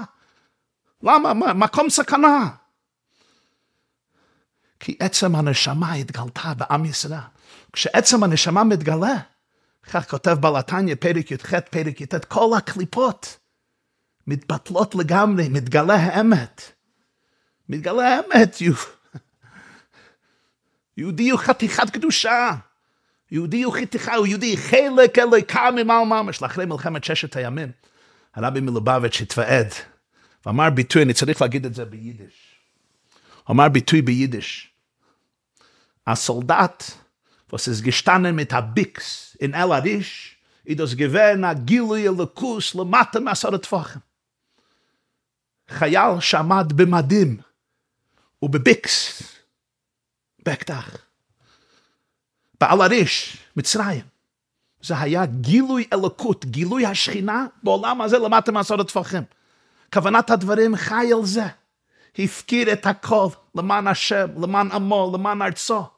[1.03, 1.33] למה?
[1.33, 2.49] מה, מקום סכנה.
[4.79, 7.19] כי עצם הנשמה התגלתה בעם ישראל.
[7.73, 9.15] כשעצם הנשמה מתגלה,
[9.91, 13.37] כך כותב בלתניה, פרק י"ח, פרק י"ט, כל הקליפות
[14.27, 16.71] מתבטלות לגמרי, מתגלה האמת.
[17.69, 18.57] מתגלה האמת,
[20.97, 22.51] יהודי הוא חתיכת קדושה.
[23.31, 26.41] יהודי הוא חתיכה, הוא יהודי חלק אלוקה ממעל ממש.
[26.41, 27.71] לאחרי מלחמת ששת הימים,
[28.35, 29.67] הרבי מלובביץ' התוועד,
[30.45, 32.55] ואמר ביטוי, אני צריך להגיד את זה ביידיש.
[33.51, 34.73] אמר ביטוי ביידיש.
[36.07, 36.83] הסולדט,
[37.53, 42.73] was ist gestanden mit der Bix in El Arish, i das gewähne a gilui elokus
[42.73, 44.01] le matte masar tfachem.
[45.69, 47.37] חייל שעמד במדים
[48.41, 49.23] ובביקס,
[50.45, 50.97] באקדח,
[52.61, 54.05] בעל הריש, מצרים.
[54.81, 59.23] זה היה גילוי אלוקות, גילוי השכינה בעולם הזה למטה מעשרות טפחים.
[59.93, 61.45] כוונת הדברים חי על זה.
[62.19, 65.92] הפקיר את הכל למען השם, למען עמו, למען ארצו.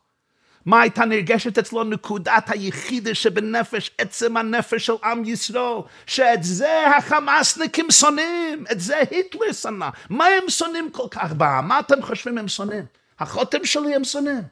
[0.66, 7.92] מה הייתה נרגשת אצלו נקודת היחידה שבנפש, עצם הנפש של עם ישראל, שאת זה החמאסניקים
[7.92, 9.90] שונאים, את זה היטלר שנא.
[10.10, 11.68] מה הם שונאים כל כך בעם?
[11.68, 12.86] מה אתם חושבים הם שונאים?
[13.20, 14.44] החותם שלי הם שונאים.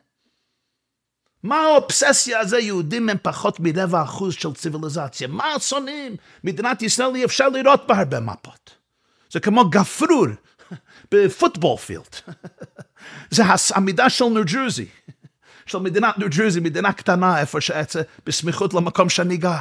[1.43, 2.59] מה האובססיה הזה?
[2.59, 5.27] יהודים הם פחות מרבע אחוז של ציוויליזציה.
[5.27, 6.15] מה שונאים?
[6.43, 8.75] מדינת ישראל אי אפשר לראות בהרבה מפות.
[9.31, 10.27] זה כמו גפרור
[11.11, 12.15] בפוטבול פילד.
[13.35, 13.43] זה
[13.75, 14.85] המידה של ניו ג'רזי.
[15.65, 19.57] של מדינת ניו ג'רזי, מדינה קטנה איפה שעצה, בסמיכות למקום שאני גר.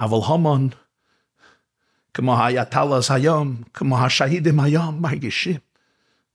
[0.00, 0.68] אבל הומון,
[2.14, 5.58] כמו האייתלס היום, כמו השהידים היום, מרגישים.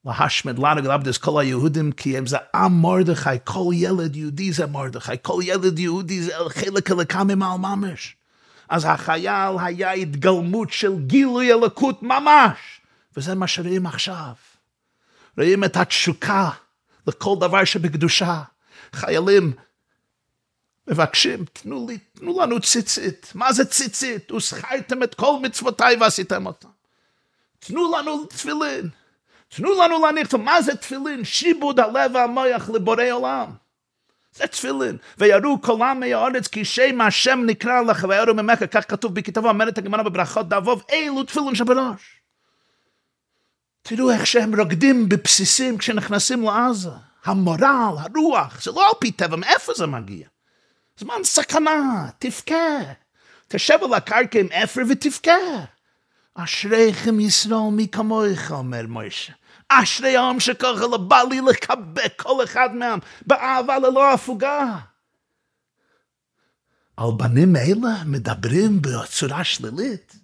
[0.05, 5.11] להשמד לנו גלבדס כל היהודים, כי הם זה עם מרדכי, כל ילד יהודי זה מרדכי,
[5.21, 8.15] כל ילד יהודי זה חלק אלוקה ממעל ממש.
[8.69, 12.81] אז החייל היה התגלמות של גילוי אלוקות ממש,
[13.17, 14.33] וזה מה שרואים עכשיו.
[15.37, 16.49] רואים את התשוקה
[17.07, 18.41] לכל דבר שבקדושה.
[18.93, 19.53] חיילים
[20.87, 23.31] מבקשים, תנו לי, תנו לנו ציצית.
[23.35, 24.31] מה זה ציצית?
[24.31, 26.69] וזכרתם את כל מצוותיי ועשיתם אותם.
[27.59, 28.89] תנו לנו תפילין.
[29.49, 31.25] תנו לנו להניח, מה זה תפילין?
[31.25, 33.49] שיבוד הלב והמוח לבורא עולם.
[34.35, 34.97] זה תפילין.
[35.17, 39.77] ויראו כל עמי הארץ כי שם השם נקרא לך ויראו ממך, כך כתוב בכתבו, אומרת
[39.77, 42.16] הגמרא בברכות דאבוב, אלו תפילין שבראש.
[43.89, 46.89] תראו איך שהם רוקדים בבסיסים כשנכנסים לעזה.
[47.25, 50.27] המורל, הרוח, זה לא על פי טבע, מאיפה זה מגיע?
[50.99, 52.77] זמן סכנה, תבכה.
[53.47, 55.31] תשב על הקרקע עם אפר ותבכה.
[56.35, 59.33] אשריכם ישראל מי כמוך, אומר מוישה.
[59.69, 64.77] אשרי העם שככה לבא לי לחבק כל אחד מהם באהבה ללא הפוגה.
[66.97, 70.15] על בנים אלה מדברים בצורה שלילית.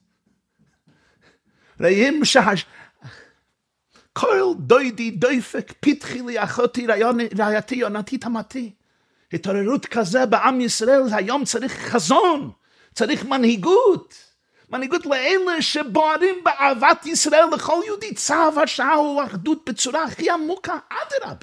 [1.80, 2.41] רואים שה...
[4.13, 6.88] כל דוידי דופק, פתחי לי אחותי
[7.38, 8.71] רעייתי יונתי תמתי.
[9.34, 12.52] התעוררות כזה בעם ישראל, היום צריך חזון,
[12.93, 14.15] צריך מנהיגות.
[14.69, 18.13] מנהיגות לאלה שבוערים באהבת ישראל לכל יהודי.
[18.13, 21.36] צו השעה הוא אחדות בצורה הכי עמוקה, אדרבה.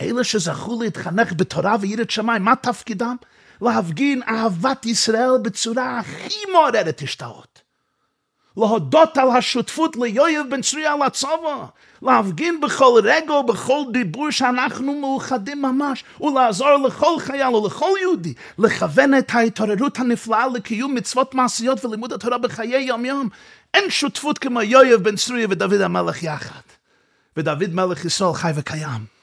[0.00, 3.16] אלה שזכו להתחנך בתורה ויראת שמיים, מה תפקידם?
[3.62, 7.55] להפגין אהבת ישראל בצורה הכי מעוררת השתאות.
[8.56, 11.66] להודות על השותפות ליואב בן צבי על הצבא,
[12.02, 19.30] להפגין בכל רגע ובכל דיבור שאנחנו מאוחדים ממש, ולעזור לכל חייל ולכל יהודי, לכוון את
[19.34, 23.28] ההתעוררות הנפלאה לקיום מצוות מעשיות ולימוד התורה בחיי יום יום.
[23.74, 26.60] אין שותפות כמו יואב בן צבי ודוד המלך יחד.
[27.36, 29.16] ודוד מלך ישראל חי וקיים.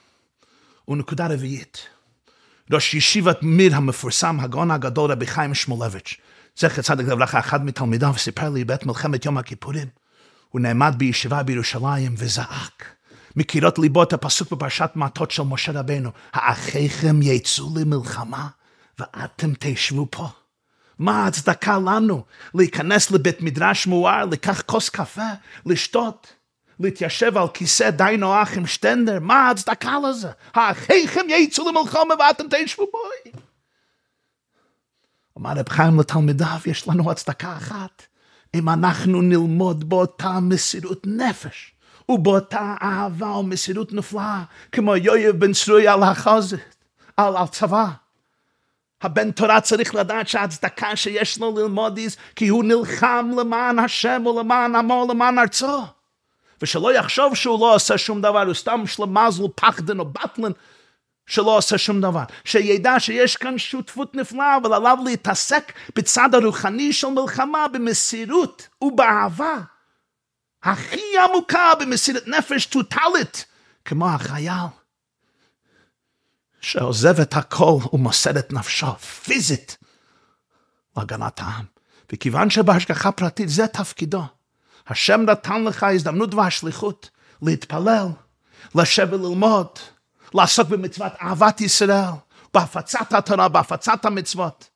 [0.87, 1.87] ונקודה רביעית,
[2.71, 6.17] ראש ישיבת מיר המפורסם, הגאון הגדול רבי חיים שמולביץ',
[6.59, 9.87] זכר צדק לברכה, אחד מתלמידיו סיפר לי בעת מלחמת יום הכיפורים.
[10.49, 12.85] הוא נעמד בישיבה בירושלים וזעק.
[13.35, 18.47] מקירות ליבו את הפסוק בפרשת מעטות של משה רבנו, האחיכם יצאו למלחמה
[18.99, 20.27] ואתם תשבו פה.
[20.99, 22.23] מה ההצדקה לנו
[22.55, 25.29] להיכנס לבית מדרש מואר, לקח כוס קפה,
[25.65, 26.33] לשתות,
[26.79, 29.19] להתיישב על כיסא די נוח עם שטנדר?
[29.19, 30.29] מה ההצדקה לזה?
[30.53, 32.97] האחיכם יצאו למלחמה ואתם תשבו פה.
[35.37, 38.03] אמר רב חיים לתלמידיו, יש לנו הצדקה אחת.
[38.55, 41.71] אם אנחנו נלמוד באותה מסירות נפש
[42.09, 46.75] ובאותה אהבה ומסירות נפלאה, כמו יואב בן צרוי על החוזת,
[47.17, 47.85] על, על צבא.
[49.01, 54.75] הבן תורה צריך לדעת שהצדקה שיש לו ללמוד היא כי הוא נלחם למען השם ולמען
[54.75, 55.81] עמו ולמען ארצו.
[56.61, 60.51] ושלא יחשוב שהוא לא עושה שום דבר, הוא סתם שלמזל, פחדן או בטלן,
[61.27, 62.23] שלא עושה שום דבר.
[62.45, 69.53] שידע שיש כאן שותפות נפלאה, אבל עליו להתעסק בצד הרוחני של מלחמה, במסירות ובאהבה.
[70.63, 73.45] הכי עמוקה במסירת נפש טוטלית,
[73.85, 74.67] כמו החייל.
[76.61, 79.77] שעוזב את הכל ומוסר את נפשו פיזית
[80.97, 81.65] להגנת העם.
[82.13, 84.23] וכיוון שבהשגחה פרטית זה תפקידו,
[84.87, 87.09] השם נתן לך הזדמנות והשליחות
[87.41, 88.07] להתפלל,
[88.75, 89.67] לשבת ללמוד,
[90.35, 92.11] לעסוק במצוות אהבת ישראל,
[92.53, 94.69] בהפצת התורה, בהפצת המצוות.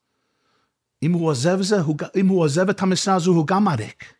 [1.03, 1.77] אם הוא עוזב זה,
[2.15, 4.13] אם הוא עוזב את המשרה הזו, הוא גם עריק.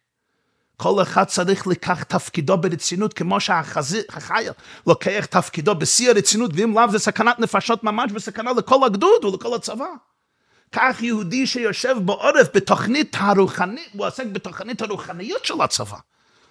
[0.77, 4.51] כל אחד צריך לקח תפקידו ברצינות, כמו שהחייל
[4.87, 9.85] לוקח תפקידו בשיא הרצינות, ואם לאו זה סכנת נפשות ממש וסכנה לכל הגדוד ולכל הצבא.
[10.71, 15.97] כך יהודי שיושב בעורף בתוכנית הרוחנית, הוא עוסק בתוכנית הרוחניות של הצבא.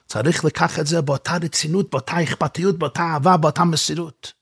[0.06, 4.32] צריך לקח את זה באותה רצינות, באותה אכפתיות, באותה אהבה, באותה מסירות.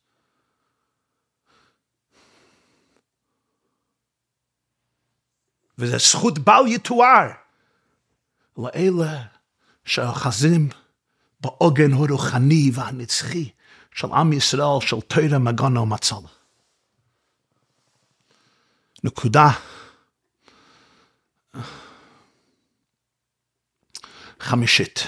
[5.79, 7.31] וזה זכות בל יתואר
[8.59, 9.25] לאלה
[9.85, 10.69] שאוחזים
[11.41, 13.51] בעוגן הרוחני והנצחי
[13.95, 16.19] של עם ישראל, של תרא מגונה ומצלה.
[19.05, 19.49] נקודה
[24.41, 24.99] חמישית.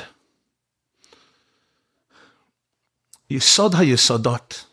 [3.31, 4.64] יסוד היסודות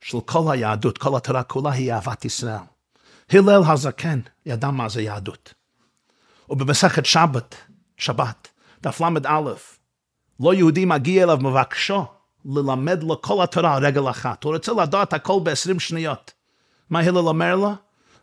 [0.00, 2.77] של כל היהדות, כל התורה כולה היא אהבת ישראל.
[3.32, 5.54] הלל הזקן ידע מה זה יהדות.
[6.50, 7.54] ובמסכת שבת,
[7.96, 8.48] שבת,
[8.82, 9.40] דף ל"א,
[10.40, 12.04] לא יהודי מגיע אליו מבקשו
[12.44, 14.44] ללמד לו כל התורה על רגל אחת.
[14.44, 16.32] הוא רוצה לדעת הכל ב-20 שניות.
[16.90, 17.72] מה הלל אומר לו?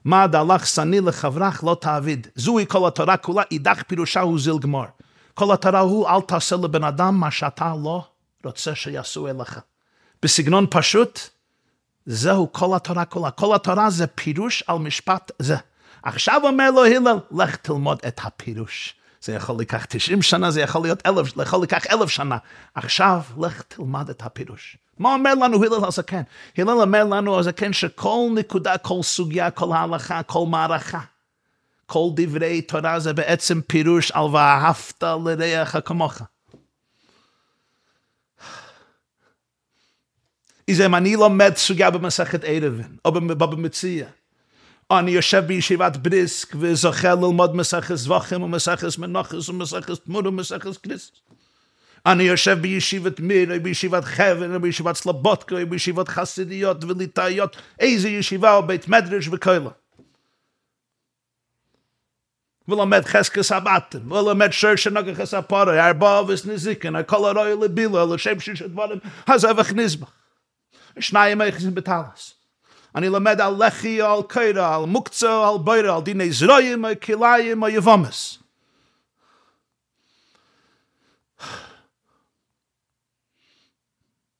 [0.05, 2.27] מה דהלך שני לחברך לא תעביד.
[2.35, 4.85] זוהי כל התורה כולה, אידך פירושה הוא זיל גמור.
[5.33, 8.03] כל התורה הוא אל תעשה לבן אדם מה שאתה לא
[8.43, 9.59] רוצה שיעשו אליך.
[10.23, 11.19] בסגנון פשוט,
[12.05, 13.31] זהו כל התורה כולה.
[13.31, 15.55] כל התורה זה פירוש על משפט זה.
[16.03, 18.95] עכשיו אומר לו הלל, לך תלמוד את הפירוש.
[19.21, 22.37] זה יכול לקח 90 שנה, זה יכול להיות אלף, יכול לקח אלף שנה.
[22.75, 24.77] עכשיו, לך תלמד את הפירוש.
[24.99, 26.21] מה אומר לנו הלל הזקן?
[26.57, 30.99] הלל אומר לנו הזקן שכל נקודה, כל סוגיה, כל ההלכה, כל מערכה,
[31.85, 36.21] כל דברי תורה זה בעצם פירוש על ואהבת לרעך כמוך.
[41.17, 44.08] לומד סוגיה במסכת ערבין, או במציאה,
[44.91, 51.17] אני יושב בישיבת בריסק וזוכה ללמוד מסכת זבחים ומסכת מנוחס ומסכת תמוד ומסכת קריסט.
[52.06, 58.10] אני יושב בישיבת מיר, או בישיבת חבר, או בישיבת סלבודקה, או בישיבת חסידיות וליטאיות, איזה
[58.10, 59.69] ישיבה או בית מדרש וכאלה.
[62.67, 68.62] ולומד חסקס הבטן, ולומד שר שנגחס הפורי, ארבע אובס נזיקן, הכל הרוי לבילה, לשם שיש
[68.62, 70.24] דברים, הזבח נזבח.
[70.99, 72.34] שניים היחסים בטלס.
[72.95, 77.63] אני למד על לחי, על קיירה, על מוקצה, על בירה, על דיני זרויים, על קילאים,
[77.63, 78.39] על יבומס.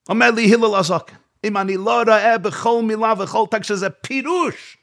[0.10, 1.12] אומר לי הלל הזוק,
[1.44, 4.78] אם אני לא רואה בכל מילה וכל טקסט שזה פירוש,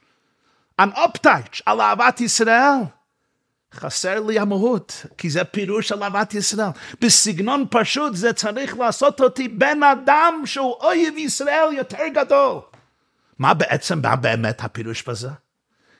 [0.80, 2.80] an uptouch על אהבת ישראל,
[3.74, 6.68] חסר לי המהות, כי זה פירוש על אהבת ישראל.
[7.00, 12.60] בסגנון פשוט זה צריך לעשות אותי בן אדם שהוא אויב ישראל יותר גדול.
[13.38, 15.28] מה בעצם, מה באמת הפירוש בזה?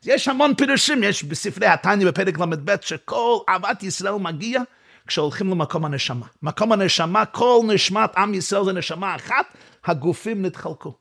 [0.05, 4.61] יש המון פירושים, יש בספרי התניא בפרק ל"ב, שכל אהבת ישראל מגיע
[5.07, 6.27] כשהולכים למקום הנשמה.
[6.43, 9.47] מקום הנשמה, כל נשמת עם ישראל זה נשמה אחת,
[9.85, 10.95] הגופים נתחלקו.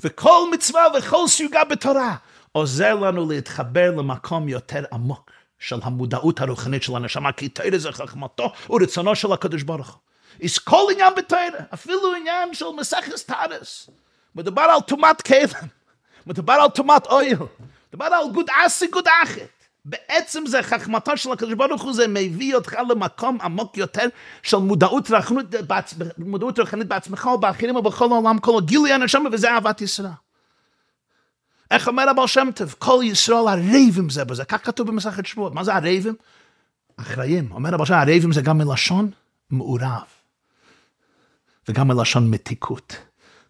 [0.00, 2.16] וכל מצווה וכל סוגיה בתורה
[2.52, 5.30] עוזר לנו להתחבר למקום יותר עמוק
[5.64, 10.00] של המודעות הרוחנית של הנשמה, כי תראה זה חכמתו ורצונו של הקדוש ברוך הוא.
[10.40, 11.38] יש כל עניין בתורה,
[11.74, 13.90] אפילו עניין של מסכת טהרות.
[14.34, 15.68] מדובר על טומאת כלים,
[16.26, 17.38] מדובר על טומאת אוהל,
[17.88, 19.40] מדובר על גוד אסיק גוד אחית.
[19.84, 24.06] בעצם זה חכמתו של הקדוש ברוך הוא, זה מביא אותך למקום עמוק יותר
[24.42, 25.46] של מודעות רוחנית,
[26.18, 30.23] מודעות רוחנית בעצמך ובאחרים ובכל העולם, כל הגילוי הנשמה, וזה אהבת ישראל.
[31.74, 32.74] איך אומר הבעל שם טוב?
[32.78, 35.54] כל ישראל הרבים זה בזה, כך כתוב במסכת שבועות.
[35.54, 36.14] מה זה הרבים?
[36.96, 37.52] אחראים.
[37.52, 39.10] אומר הבעל שם, הרבים זה גם מלשון
[39.50, 40.02] מעורב,
[41.68, 42.96] וגם מלשון מתיקות.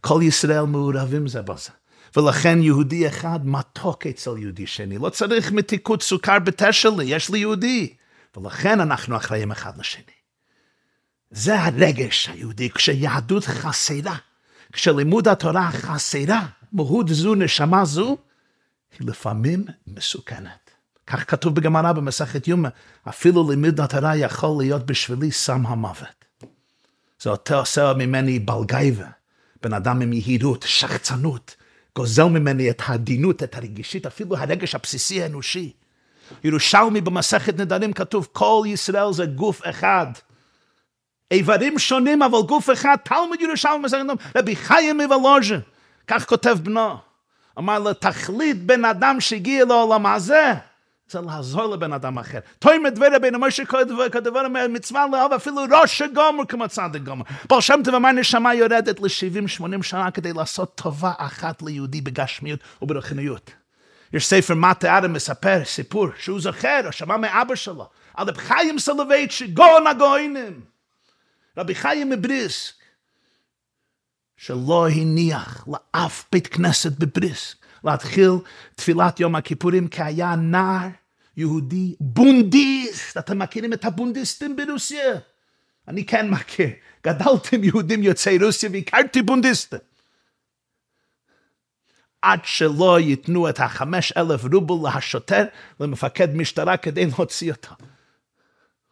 [0.01, 1.71] כל ישראל מעורבים זה בזה.
[2.17, 4.99] ולכן יהודי אחד מתוק אצל יהודי שני.
[4.99, 7.95] לא צריך מתיקות סוכר בתה שלי, יש לי יהודי.
[8.37, 10.03] ולכן אנחנו אחראים אחד לשני.
[11.31, 14.17] זה הרגש היהודי, כשיהדות חסרה,
[14.73, 18.17] כשלימוד התורה חסרה, מהות זו, נשמה זו,
[18.99, 20.71] היא לפעמים מסוכנת.
[21.07, 22.69] כך כתוב בגמרא במסכת יומא,
[23.09, 26.25] אפילו לימוד התורה יכול להיות בשבילי סם המוות.
[27.21, 29.07] זה אותו עושה ממני בלגייבה,
[29.63, 31.57] בן אדם עם יהירות, שחצנות,
[31.97, 35.73] גוזל ממני את העדינות, את הרגישית, אפילו הרגש הבסיסי האנושי.
[36.45, 40.07] ירושלמי במסכת נדרים כתוב, כל ישראל זה גוף אחד.
[41.31, 45.59] איברים שונים, אבל גוף אחד, תלמוד ירושלמי במסכת נדרים, רבי חיים מוולוז'ה,
[46.07, 46.97] כך כותב בנו.
[47.59, 50.53] אמר לו, תכלית בן אדם שהגיע לעולם הזה,
[51.09, 52.39] זה לעזור לבן אדם אחר.
[52.59, 53.63] תוי מדבר רבינו משה
[54.13, 57.25] כדבר מצווה לאהוב אפילו ראש הגומר כמו צדיק גומר.
[57.49, 63.51] בר שם טוב אמר נשמה יורדת ל-70-80 שנה כדי לעשות טובה אחת ליהודי בגשמיות וברוחניות.
[64.13, 68.79] יש ספר מטה אדם מספר סיפור שהוא זוכר, הוא שמע מאבא שלו, על רב חיים
[68.79, 70.61] סולובייצ'י, גאון הגאונים.
[71.59, 72.75] רבי חיים מבריסק,
[74.37, 78.31] שלא הניח לאף בית כנסת בבריסק להתחיל
[78.75, 80.89] תפילת יום הכיפורים כי היה נער
[81.37, 83.17] יהודי בונדיסט.
[83.17, 85.15] אתם מכירים את הבונדיסטים ברוסיה?
[85.89, 86.69] אני כן מכיר.
[87.05, 89.79] גדלתי עם יהודים יוצאי רוסיה והכרתי בונדיסטים.
[92.23, 95.45] עד שלא ייתנו את החמש אלף רובל לשוטר,
[95.81, 97.75] למפקד משטרה כדי להוציא אותו.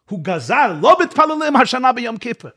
[0.08, 2.48] הוא גזר, לא מתפללים השנה ביום כיפר.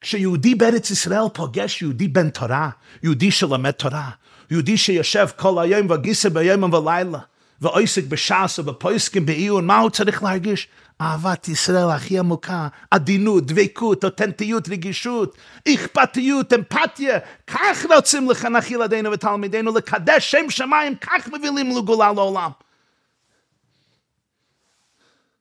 [0.00, 2.70] כשיהודי בארץ ישראל פוגש יהודי בן תורה,
[3.02, 4.10] יהודי שלומד תורה,
[4.50, 7.18] יהודי שיושב כל היום וגיסא ביום ולילה,
[7.60, 10.68] ועוסק בש"ס ובפויסקים בעיון, מה הוא צריך להרגיש?
[11.00, 15.36] אהבת ישראל הכי עמוקה, עדינות, דבקות, אותנטיות, רגישות,
[15.68, 22.50] אכפתיות, אמפתיה, כך רוצים לחנך ילדינו ותלמידינו, לקדש שם שמיים, כך מביאים לגאולה לעולם.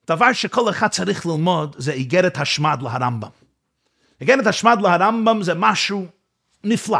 [0.07, 3.46] דבר שכל אחד צריך ללמוד זה איגרת השמד להרמב"ם.
[4.21, 6.05] איגרת השמד להרמב"ם זה משהו
[6.63, 6.99] נפלא.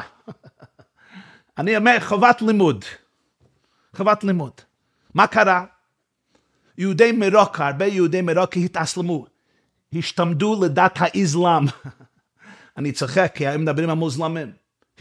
[1.58, 2.86] אני אומר חובת לימוד.
[3.96, 4.52] חובת לימוד.
[5.14, 5.66] מה קרה?
[6.78, 9.26] יהודי מרוקו, הרבה יהודי מרוקו התאסלמו,
[9.94, 11.66] השתמדו לדת האסלאם.
[12.78, 14.52] אני צוחק, כי הם מדברים על מוסלמים.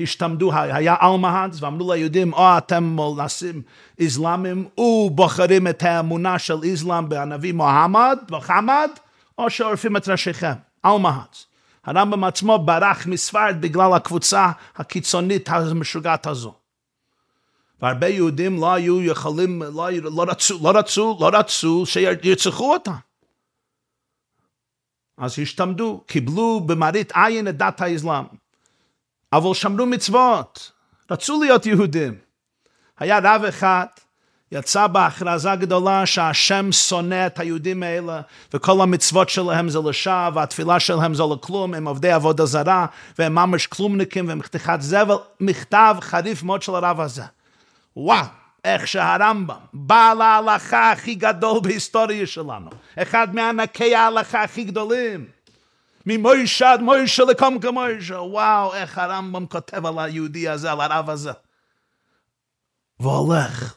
[0.00, 3.62] השתמדו, היה אלמהדס, ואמרו ליהודים, או אתם מולנסים
[4.02, 8.90] אסלאמים, ובוחרים את האמונה של אסלאם בנביא מוחמד, מוחמד,
[9.38, 10.52] או שעורפים את ראשיכם,
[10.84, 11.46] אלמהדס.
[11.86, 16.54] הרמב"ם עצמו ברח מספרד בגלל הקבוצה הקיצונית המשוגעת הזו.
[17.82, 22.92] והרבה יהודים לא היו יכולים, לא, לא רצו, לא רצו, לא רצו שירצחו אותם.
[25.18, 28.24] אז השתמדו, קיבלו במראית עין את דת האסלאם.
[29.32, 30.72] אבל שמרו מצוות,
[31.10, 32.18] רצו להיות יהודים.
[32.98, 33.86] היה רב אחד,
[34.52, 38.20] יצא בהכרזה גדולה שהשם שונא את היהודים האלה,
[38.54, 42.86] וכל המצוות שלהם זה לשווא, והתפילה שלהם זה לכלום, הם עובדי עבודה זרה,
[43.18, 47.22] והם ממש כלומניקים והם חתיכת זבל, מכתב חריף מאוד של הרב הזה.
[47.96, 48.24] וואו,
[48.64, 55.24] איך שהרמב"ם, בעל ההלכה הכי גדול בהיסטוריה שלנו, אחד מענקי ההלכה הכי גדולים,
[56.06, 61.32] ממוישה עד מוישה לקום כמוישה, וואו, איך הרמב"ם כותב על היהודי הזה, על הרב הזה.
[63.00, 63.74] והולך,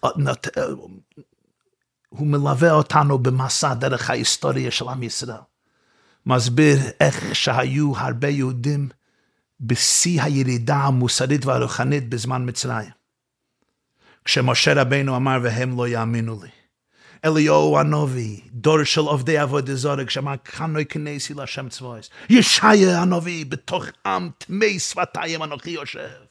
[2.09, 5.38] הוא מלווה אותנו במסע דרך ההיסטוריה של עם ישראל.
[6.26, 8.89] מסביר איך שהיו הרבה יהודים
[9.59, 12.89] בשיא הירידה המוסרית והרוחנית בזמן מצרים.
[14.26, 16.49] כשמשה רבנו אמר והם לא יאמינו לי.
[17.26, 22.09] אליהו הנובי, דור של עובדי עבודה זורק, שאמר כנוי כנסי להשם צבויס.
[22.30, 26.29] ישעיה הנובי, בתוך עם תמי שפתיים אנוכי יושב.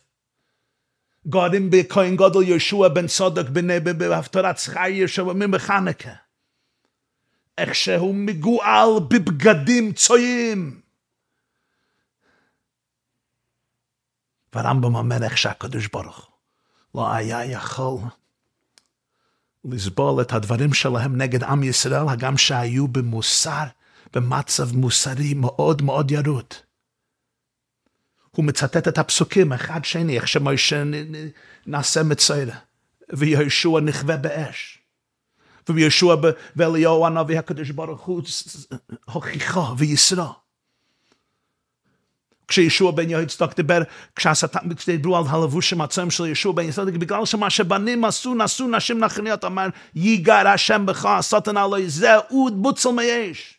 [1.29, 3.49] גורים בכהן גודל יהושע בן צודק
[3.99, 6.11] בהפטרת זכריה שאומרים בחנוכה.
[7.59, 10.81] איך שהוא מגועל בבגדים צויים.
[14.55, 16.31] והרמב"ם אומר איך שהקדוש ברוך
[16.95, 18.01] לא היה יכול
[19.65, 23.65] לסבול את הדברים שלהם נגד עם ישראל, הגם שהיו במוסר,
[24.13, 26.55] במצב מוסרי מאוד מאוד ירוד.
[28.39, 30.83] הוא מצטט את הפסוקים אחד שני, איך שמוישה
[31.67, 32.55] נעשה מצוירה,
[33.13, 34.79] ויהושע נכווה באש.
[35.69, 36.15] ויהושע
[36.57, 38.23] ואליהו הנביא הקדוש ברוך הוא
[39.05, 40.33] הוכיחו וישרו.
[42.49, 43.83] כשישוע בן יהודסטוק דיבר,
[44.17, 49.45] כשדיברו על הלבושים עצמם של ישוע בן יהודסטוק, בגלל שמה שבנים עשו, נשאו נשים נחניות,
[49.45, 53.58] אמר, ייגר השם בך, השטן עלי, זה אוד בוצל מאש.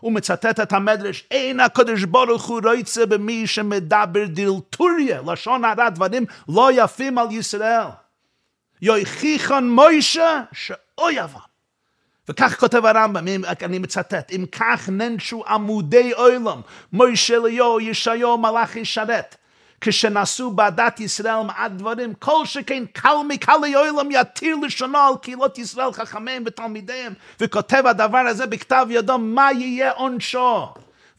[0.00, 6.24] הוא מצטט את המדרש, אין הקדוש ברוך הוא רוצה במי שמדבר דילטוריה, לשון הרע דברים
[6.48, 7.86] לא יפים על ישראל.
[8.82, 11.38] יוכיחן מוישה שאוי אבן.
[12.28, 16.60] וכך כותב הרמב"ם, אני מצטט, אם כך ננשו עמודי עולם,
[16.92, 19.36] מוישה ליאו, ישעיו, מלאכי שרת.
[19.80, 25.92] כשנעשו בעדת ישראל מעט דברים, כל שכן קל מקלי עולם יתיר לשונו על קהילות ישראל
[25.92, 30.66] חכמיהם ותלמידיהם, וכותב הדבר הזה בכתב ידו, מה יהיה עונשו?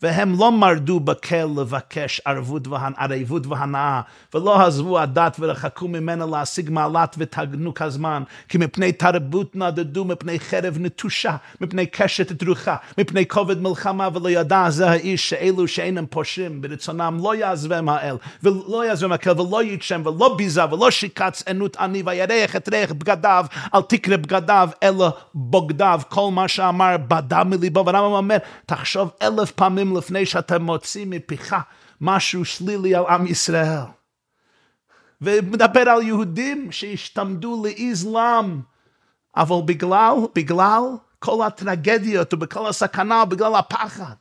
[0.01, 4.01] והם לא מרדו בקל לבקש ערבות ערבות והנאה,
[4.33, 10.77] ולא עזבו הדת ורחקו ממנה להשיג מעלת ותגנוק הזמן, כי מפני תרבות נדדו, מפני חרב
[10.79, 17.19] נטושה, מפני קשת דרוכה, מפני כובד מלחמה, ולא ידע זה האיש שאלו שאינם פושעים ברצונם
[17.23, 22.55] לא יעזבם האל, ולא יעזבם הקל, ולא יתשם, ולא ביזה, ולא שיקץ ענות עני, וירח
[22.55, 23.45] את ריח בגדיו,
[23.75, 29.88] אל תקרא בגדיו, אלא בוגדיו, כל מה שאמר בדם מליבו, והרמב"ם אומר, תחשוב אלף פעמים
[29.89, 31.55] פעמים לפני שאתה מוציא מפיך
[32.01, 33.79] משהו שלילי על עם ישראל.
[35.21, 38.59] ומדבר על יהודים שהשתמדו לאסלאם,
[39.37, 40.81] אבל בגלל, בגלל
[41.19, 44.15] כל הטרגדיות ובכל הסכנה, בגלל הפחד.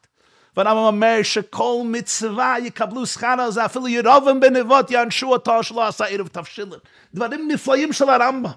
[0.56, 6.04] והרמב"ם אומר שכל מצווה יקבלו שכר על זה, אפילו ירובם בנבות יענשו אותו שלא עשה
[6.04, 6.78] ערב תבשילן.
[7.14, 8.50] דברים נפלאים של הרמב"ם.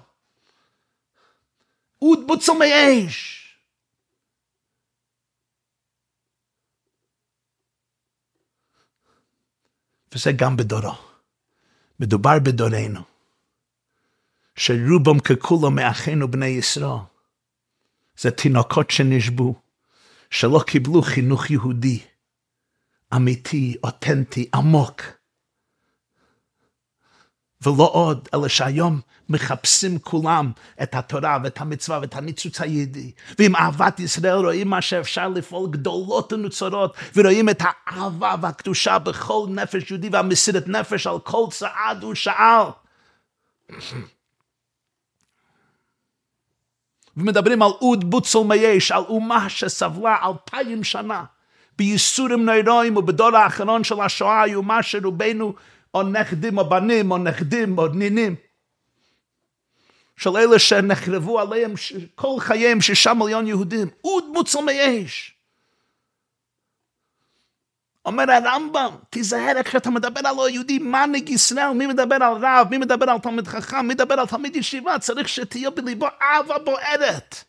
[2.02, 3.41] אוד בוצל מאש.
[10.14, 10.94] וזה גם בדורו.
[12.00, 13.00] מדובר בדורנו,
[14.56, 16.98] שרובם ככולו מאחינו בני ישראל.
[18.18, 19.54] זה תינוקות שנשבו,
[20.30, 22.00] שלא קיבלו חינוך יהודי,
[23.16, 25.02] אמיתי, אותנטי, עמוק.
[27.62, 30.52] ולא עוד, אלא שהיום מחפשים כולם
[30.82, 33.12] את התורה ואת המצווה ואת הניצוץ היהודי.
[33.38, 39.90] ועם אהבת ישראל רואים מה שאפשר לפעול גדולות ונוצרות, ורואים את האהבה והקדושה בכל נפש
[39.90, 42.64] יהודי והמסירת נפש על כל צעד ושאל.
[47.16, 51.24] ומדברים על אוד בוצל מייש, על אומה שסבלה אלפיים שנה
[51.78, 55.54] בייסורים נוירואים ובדור האחרון של השואה, היא אומה שרובנו
[55.94, 58.36] או נכדים או בנים או נכדים או נינים.
[60.16, 61.74] של אלה שנחרבו עליהם
[62.14, 65.34] כל חייהם שישה מיליון יהודים, אוד מוצל מאש.
[68.04, 72.78] אומר הרמב"ם, תיזהר איך שאתה מדבר על היהודי, מנהיג ישראל, מי מדבר על רב, מי
[72.78, 77.44] מדבר על תלמיד חכם, מי מדבר על תלמיד ישיבה, צריך שתהיה בליבו אהבה בוערת.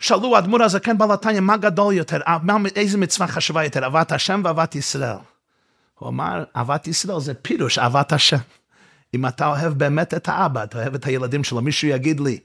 [0.00, 2.18] שאלו האדמו"ר הזקן בעל התניא, מה גדול יותר,
[2.76, 5.16] איזה מצווה חשובה יותר, אהבת השם ואהבת ישראל?
[5.98, 8.36] הוא אמר, אהבת ישראל זה פירוש אהבת השם.
[9.14, 12.38] אם אתה אוהב באמת את האבא, אתה אוהב את הילדים שלו, מישהו יגיד לי,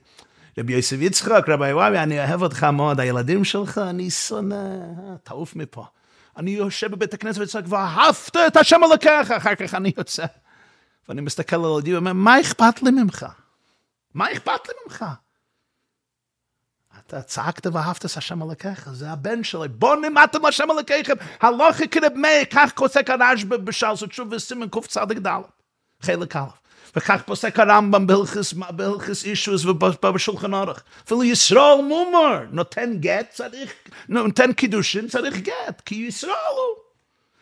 [0.58, 4.56] רבי יוסף יצחק, רבי וואבי, אני אוהב אותך מאוד, הילדים שלך, אני שונא,
[5.22, 5.86] תעוף מפה.
[6.36, 10.24] אני יושב בבית הכנסת וצועק, ואהבת את השם אלוקיך, אחר כך אני יוצא.
[11.08, 13.26] ואני מסתכל על ילדים ואומר, מה אכפת לי ממך?
[14.14, 15.04] מה אכפת לי ממך?
[17.06, 22.44] אתה צעקת ואהבת את השם אלוקיך, זה הבן שלי, בוא נמדתם לשם אלוקיכם, הלוכי כרבי,
[22.50, 25.28] כך פוסק הרשב"א בש"ס ותשוב וסימן קצ"ד,
[26.02, 26.40] חלק א'.
[26.96, 28.06] וכך פוסק הרמב"ם
[28.70, 30.82] בהלכס אישוס ובשולחן אורך.
[31.04, 33.72] אפילו ישרול מומר, נותן גט צריך,
[34.08, 36.84] נותן קידושין צריך גט, כי ישרול הוא.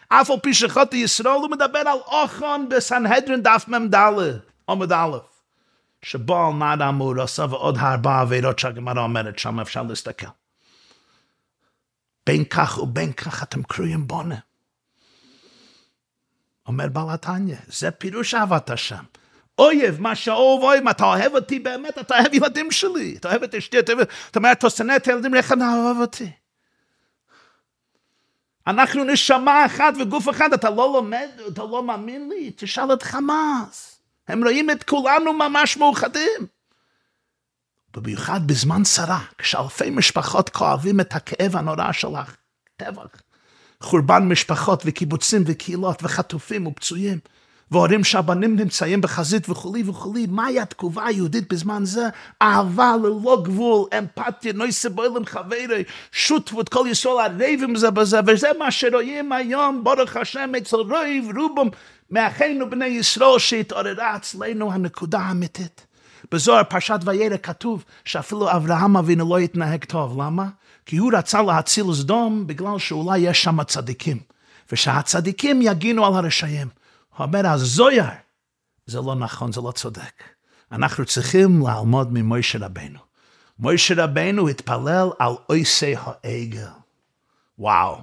[0.09, 3.95] אף על פי שחוטי ישרול הוא מדבר על אוכון בסנהדרין דף מ"ד,
[4.69, 5.32] עמוד א'.
[6.03, 10.27] שבו על נעד אמור עשה ועוד הרבה עבירות שהגמרא אומרת, שם אפשר להסתכל.
[12.27, 14.39] בין כך ובין כך אתם קרויים בונה.
[16.67, 19.05] אומר בעל התניא, זה פירוש אהבת השם.
[19.59, 23.55] אויב, מה שאוהב אויב, אתה אוהב אותי באמת, אתה אוהב ילדים שלי, אתה אוהב את
[23.55, 23.93] אשתי, אתה
[24.37, 26.31] אומר, אתה שונא את הילדים, איך אתה אוהב אותי?
[28.67, 33.92] אנחנו נשמה אחת וגוף אחד, אתה לא לומד, אתה לא מאמין לי, תשאל את חמאס.
[34.33, 36.47] הם רואים את כולנו ממש מאוחדים.
[37.97, 43.23] במיוחד בזמן צרה, כשאלפי משפחות כואבים את הכאב הנורא של הטבח.
[43.81, 47.19] חורבן משפחות וקיבוצים וקהילות וחטופים ופצועים.
[47.71, 52.09] והורים שהבנים נמצאים בחזית וכולי וכולי, מהי התגובה היהודית בזמן זה?
[52.43, 58.71] אהבה ללא גבול, אמפתיה, נויסה בוילם חברי, שותפות כל ישראל ערבים זה בזה, וזה מה
[58.71, 61.69] שרואים היום, ברוך השם, אצל רוב רובם
[62.13, 65.87] מאחינו בני ישראל שהתעוררה אצלנו הנקודה האמיתית.
[66.33, 70.49] בזוהר פרשת וירא כתוב שאפילו אברהם אבינו לא התנהג טוב, למה?
[70.87, 74.21] כי הוא רצה להציל סדום בגלל שאולי יש שם צדיקים,
[74.73, 76.69] ושהצדיקים יגינו על הרשעים.
[77.19, 78.05] אומר, הזויר,
[78.87, 80.23] זה לא נכון, זה לא צודק.
[80.73, 82.99] אנחנו צריכים ללמוד ממוישה רבנו.
[83.59, 86.82] מוישה רבנו התפלל על אויסי העגל.
[87.63, 87.97] וואו,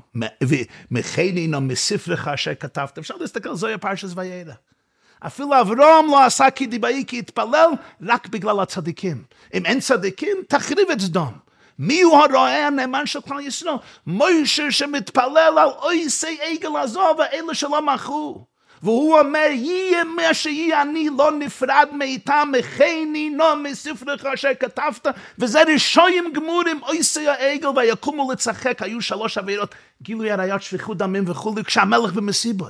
[0.92, 4.54] מחנינו מספרך אשר כתבת, אפשר להסתכל על זוהי פרשס וירא.
[5.20, 7.70] אפילו אברום לא עשה כדיבאי כי התפלל
[8.02, 9.24] רק בגלל הצדיקים.
[9.54, 11.34] אם אין צדיקים, תחריב את סדום.
[11.80, 13.76] מי הוא הרועה הנאמן של כלל ישראל?
[14.08, 18.46] מוישה שמתפלל על אויסי עגל הזו ואלה שלא מכרו.
[18.84, 25.08] והוא אומר, יהיה מה שיהיה, אני לא נפרד מאיתם, מכני נו מספרך אשר כתבת,
[25.40, 31.64] וזה רשויים גמורים, אויסי העגל, ויקומו לצחק, היו שלוש עבירות, גילוי עריות, שפיכות דמים וכולי,
[31.64, 32.68] כשהמלך במסיבו.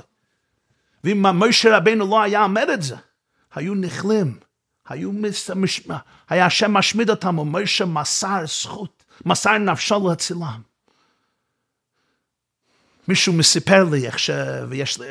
[1.04, 2.96] ואם משה רבנו לא היה אומר את זה,
[3.54, 4.38] היו נכלים,
[4.88, 5.10] היו.
[5.56, 5.80] מש...
[6.28, 10.69] היה השם משמיד אותם, ומשה מסר זכות, מסר נפשו להצילם.
[13.10, 14.30] מישהו מסיפר לי איך ש...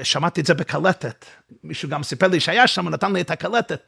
[0.03, 1.25] שמעתי את זה בקלטת,
[1.63, 3.81] מישהו גם סיפר לי שהיה שם, נתן לי את הקלטת.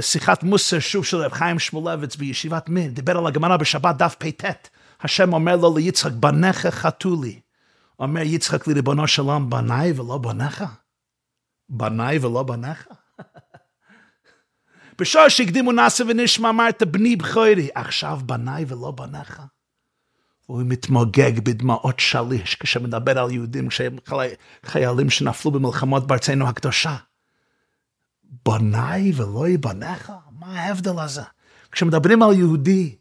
[0.00, 4.68] שיחת מוסר שוב של רב חיים שמואלביץ בישיבת מין, דיבר על הגמרא בשבת דף פט,
[5.00, 7.40] השם אומר לו ליצחק, בניך חטאו לי.
[7.98, 10.64] אומר יצחק לריבונו שלום, בניי ולא בניך?
[11.68, 12.88] בניי ולא בניך?
[14.98, 19.42] בשעה שהקדימו נאסא ונשמע אמרת בני בכורי, עכשיו בניי ולא בניך?
[20.50, 23.68] הוא מתמוגג בדמעות שליש כשמדבר על יהודים,
[24.66, 26.96] חיילים שנפלו במלחמות בארצנו הקדושה.
[28.46, 30.12] בניי ולא בניך?
[30.40, 31.22] מה ההבדל הזה?
[31.72, 32.96] כשמדברים על יהודי,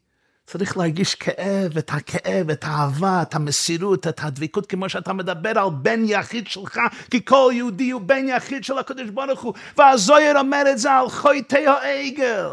[0.46, 5.70] צריך להרגיש כאב, את הכאב, את האהבה, את המסירות, את הדביקות, כמו שאתה מדבר על
[5.82, 6.80] בן יחיד שלך,
[7.12, 11.10] כי כל יהודי הוא בן יחיד של הקדוש ברוך הוא, והזוהר אומר את זה על
[11.10, 12.48] חוטאי העגל.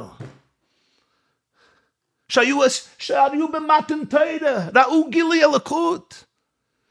[2.29, 2.59] שהיו,
[2.99, 6.24] שהיו במתן תורה, ראו גילוי אלוקות.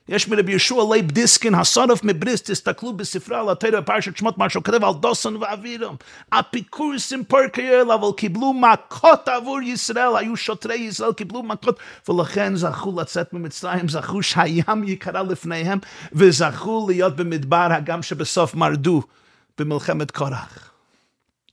[0.10, 4.64] יש מרבי יהושע לייב דיסקין, השרף מבריסק, תסתכלו בספרו על התורה בפרשת שמות, מה שהוא
[4.64, 5.96] כותב על דתן ואבירם.
[6.30, 11.80] אפיקורסים פרקייל, אבל קיבלו מכות עבור ישראל, היו שוטרי ישראל, קיבלו מכות,
[12.10, 15.80] ולכן זכו לצאת ממצרים, זכו שהים ייקרע לפניהם,
[16.14, 19.02] וזכו להיות במדבר, הגם שבסוף מרדו
[19.58, 20.72] במלחמת קורח.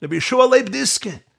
[0.03, 1.32] רבי יהושע לייב דיסקין.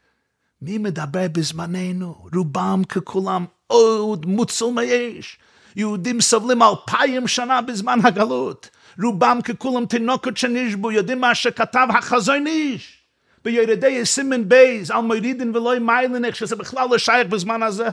[0.65, 2.15] מי מדבר בזמננו?
[2.33, 5.37] רובם ככולם אוד מוצל מאש.
[5.75, 8.69] יהודים סובלים אלפיים שנה בזמן הגלות.
[9.03, 12.97] רובם ככולם תינוקות שנשבו, יודעים מה שכתב החזון איש.
[13.45, 17.87] בירידי סימן בייז, על מורידין ולא מיילן, איך שזה בכלל לא שייך בזמן הזה.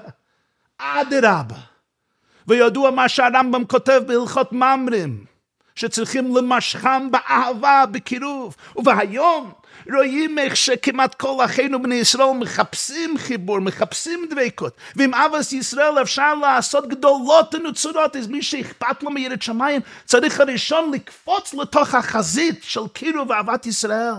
[0.79, 1.57] אדרבה.
[2.49, 5.25] וידוע מה שהרמב"ם כותב בהלכות ממרים,
[5.75, 8.57] שצריכים למשכם באהבה, בקירוב.
[8.85, 9.53] והיום
[9.95, 14.77] רואים איך שכמעט כל אחינו בני ישראל מחפשים חיבור, מחפשים דבקות.
[14.97, 20.93] ועם אבס ישראל אפשר לעשות גדולות ונצורות, אז מי שאכפת לו מירד שמיים צריך הראשון
[20.93, 24.15] לקפוץ לתוך החזית של קירוב ואהבת ישראל.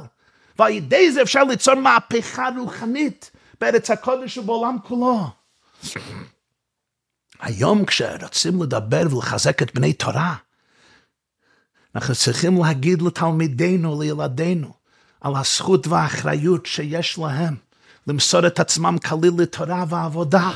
[0.59, 5.27] ועל ידי זה אפשר ליצור מהפכה רוחנית בארץ הקודש ובעולם כולו.
[7.39, 10.35] היום כשרוצים לדבר ולחזק את בני תורה,
[11.95, 14.80] אנחנו צריכים להגיד לתלמידינו, לילדינו,
[15.21, 17.55] על הזכות והאחריות שיש להם
[18.07, 20.51] למסור את עצמם כליל לתורה ועבודה.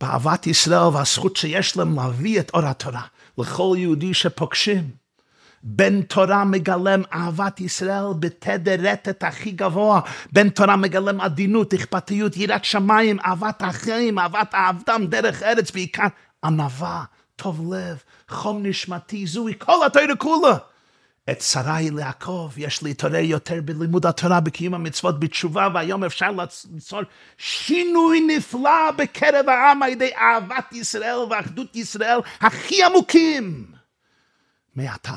[0.00, 3.02] באהבת ישראל והזכות שיש להם להביא את אור התורה
[3.38, 4.90] לכל יהודי שפוגשים.
[5.62, 10.00] בן תורה מגלם אהבת ישראל בתדר רטט הכי גבוה.
[10.32, 16.06] בן תורה מגלם עדינות, אכפתיות, יראת שמיים, אהבת החיים, אהבת האבדם, דרך ארץ, בעיקר
[16.44, 17.04] ענווה,
[17.36, 20.56] טוב לב, חום נשמתי, זוהי כל התורה כולה.
[21.30, 26.30] את שריי לעקוב, יש להתעורר יותר בלימוד התורה, בקיום המצוות, בתשובה, והיום אפשר
[26.74, 27.00] ליצור
[27.38, 33.66] שינוי נפלא בקרב העם על ידי אהבת ישראל ואחדות ישראל הכי עמוקים.
[34.76, 35.14] מעתה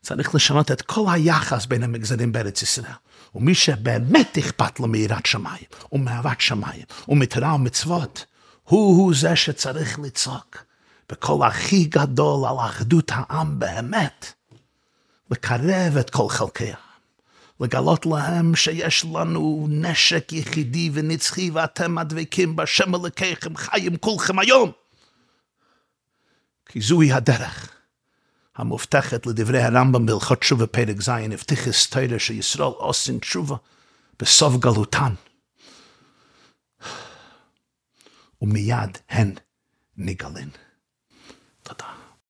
[0.00, 2.92] צריך לשנות את כל היחס בין המגזרים בארץ ישראל.
[3.34, 8.24] ומי שבאמת אכפת לו מיראת שמיים, ומאהבת שמיים, ומתורה ומצוות,
[8.64, 10.64] הוא-הוא זה שצריך לצעוק
[11.08, 14.41] בקול הכי גדול על אחדות העם באמת.
[15.30, 16.76] לקרב את כל חלקי העם,
[17.60, 24.72] לגלות להם שיש לנו נשק יחידי ונצחי ואתם הדבקים בשם אלוקיכם חיים כולכם היום.
[26.66, 27.72] כי זוהי הדרך
[28.56, 33.56] המובטחת לדברי הרמב"ם בהלכות תשובה פרק ז', הבטיח היסטוריה שישראל עושים תשובה
[34.18, 35.14] בסוף גלותן.
[38.42, 39.34] ומיד הן
[39.96, 40.50] נגלין.
[41.62, 42.01] תודה.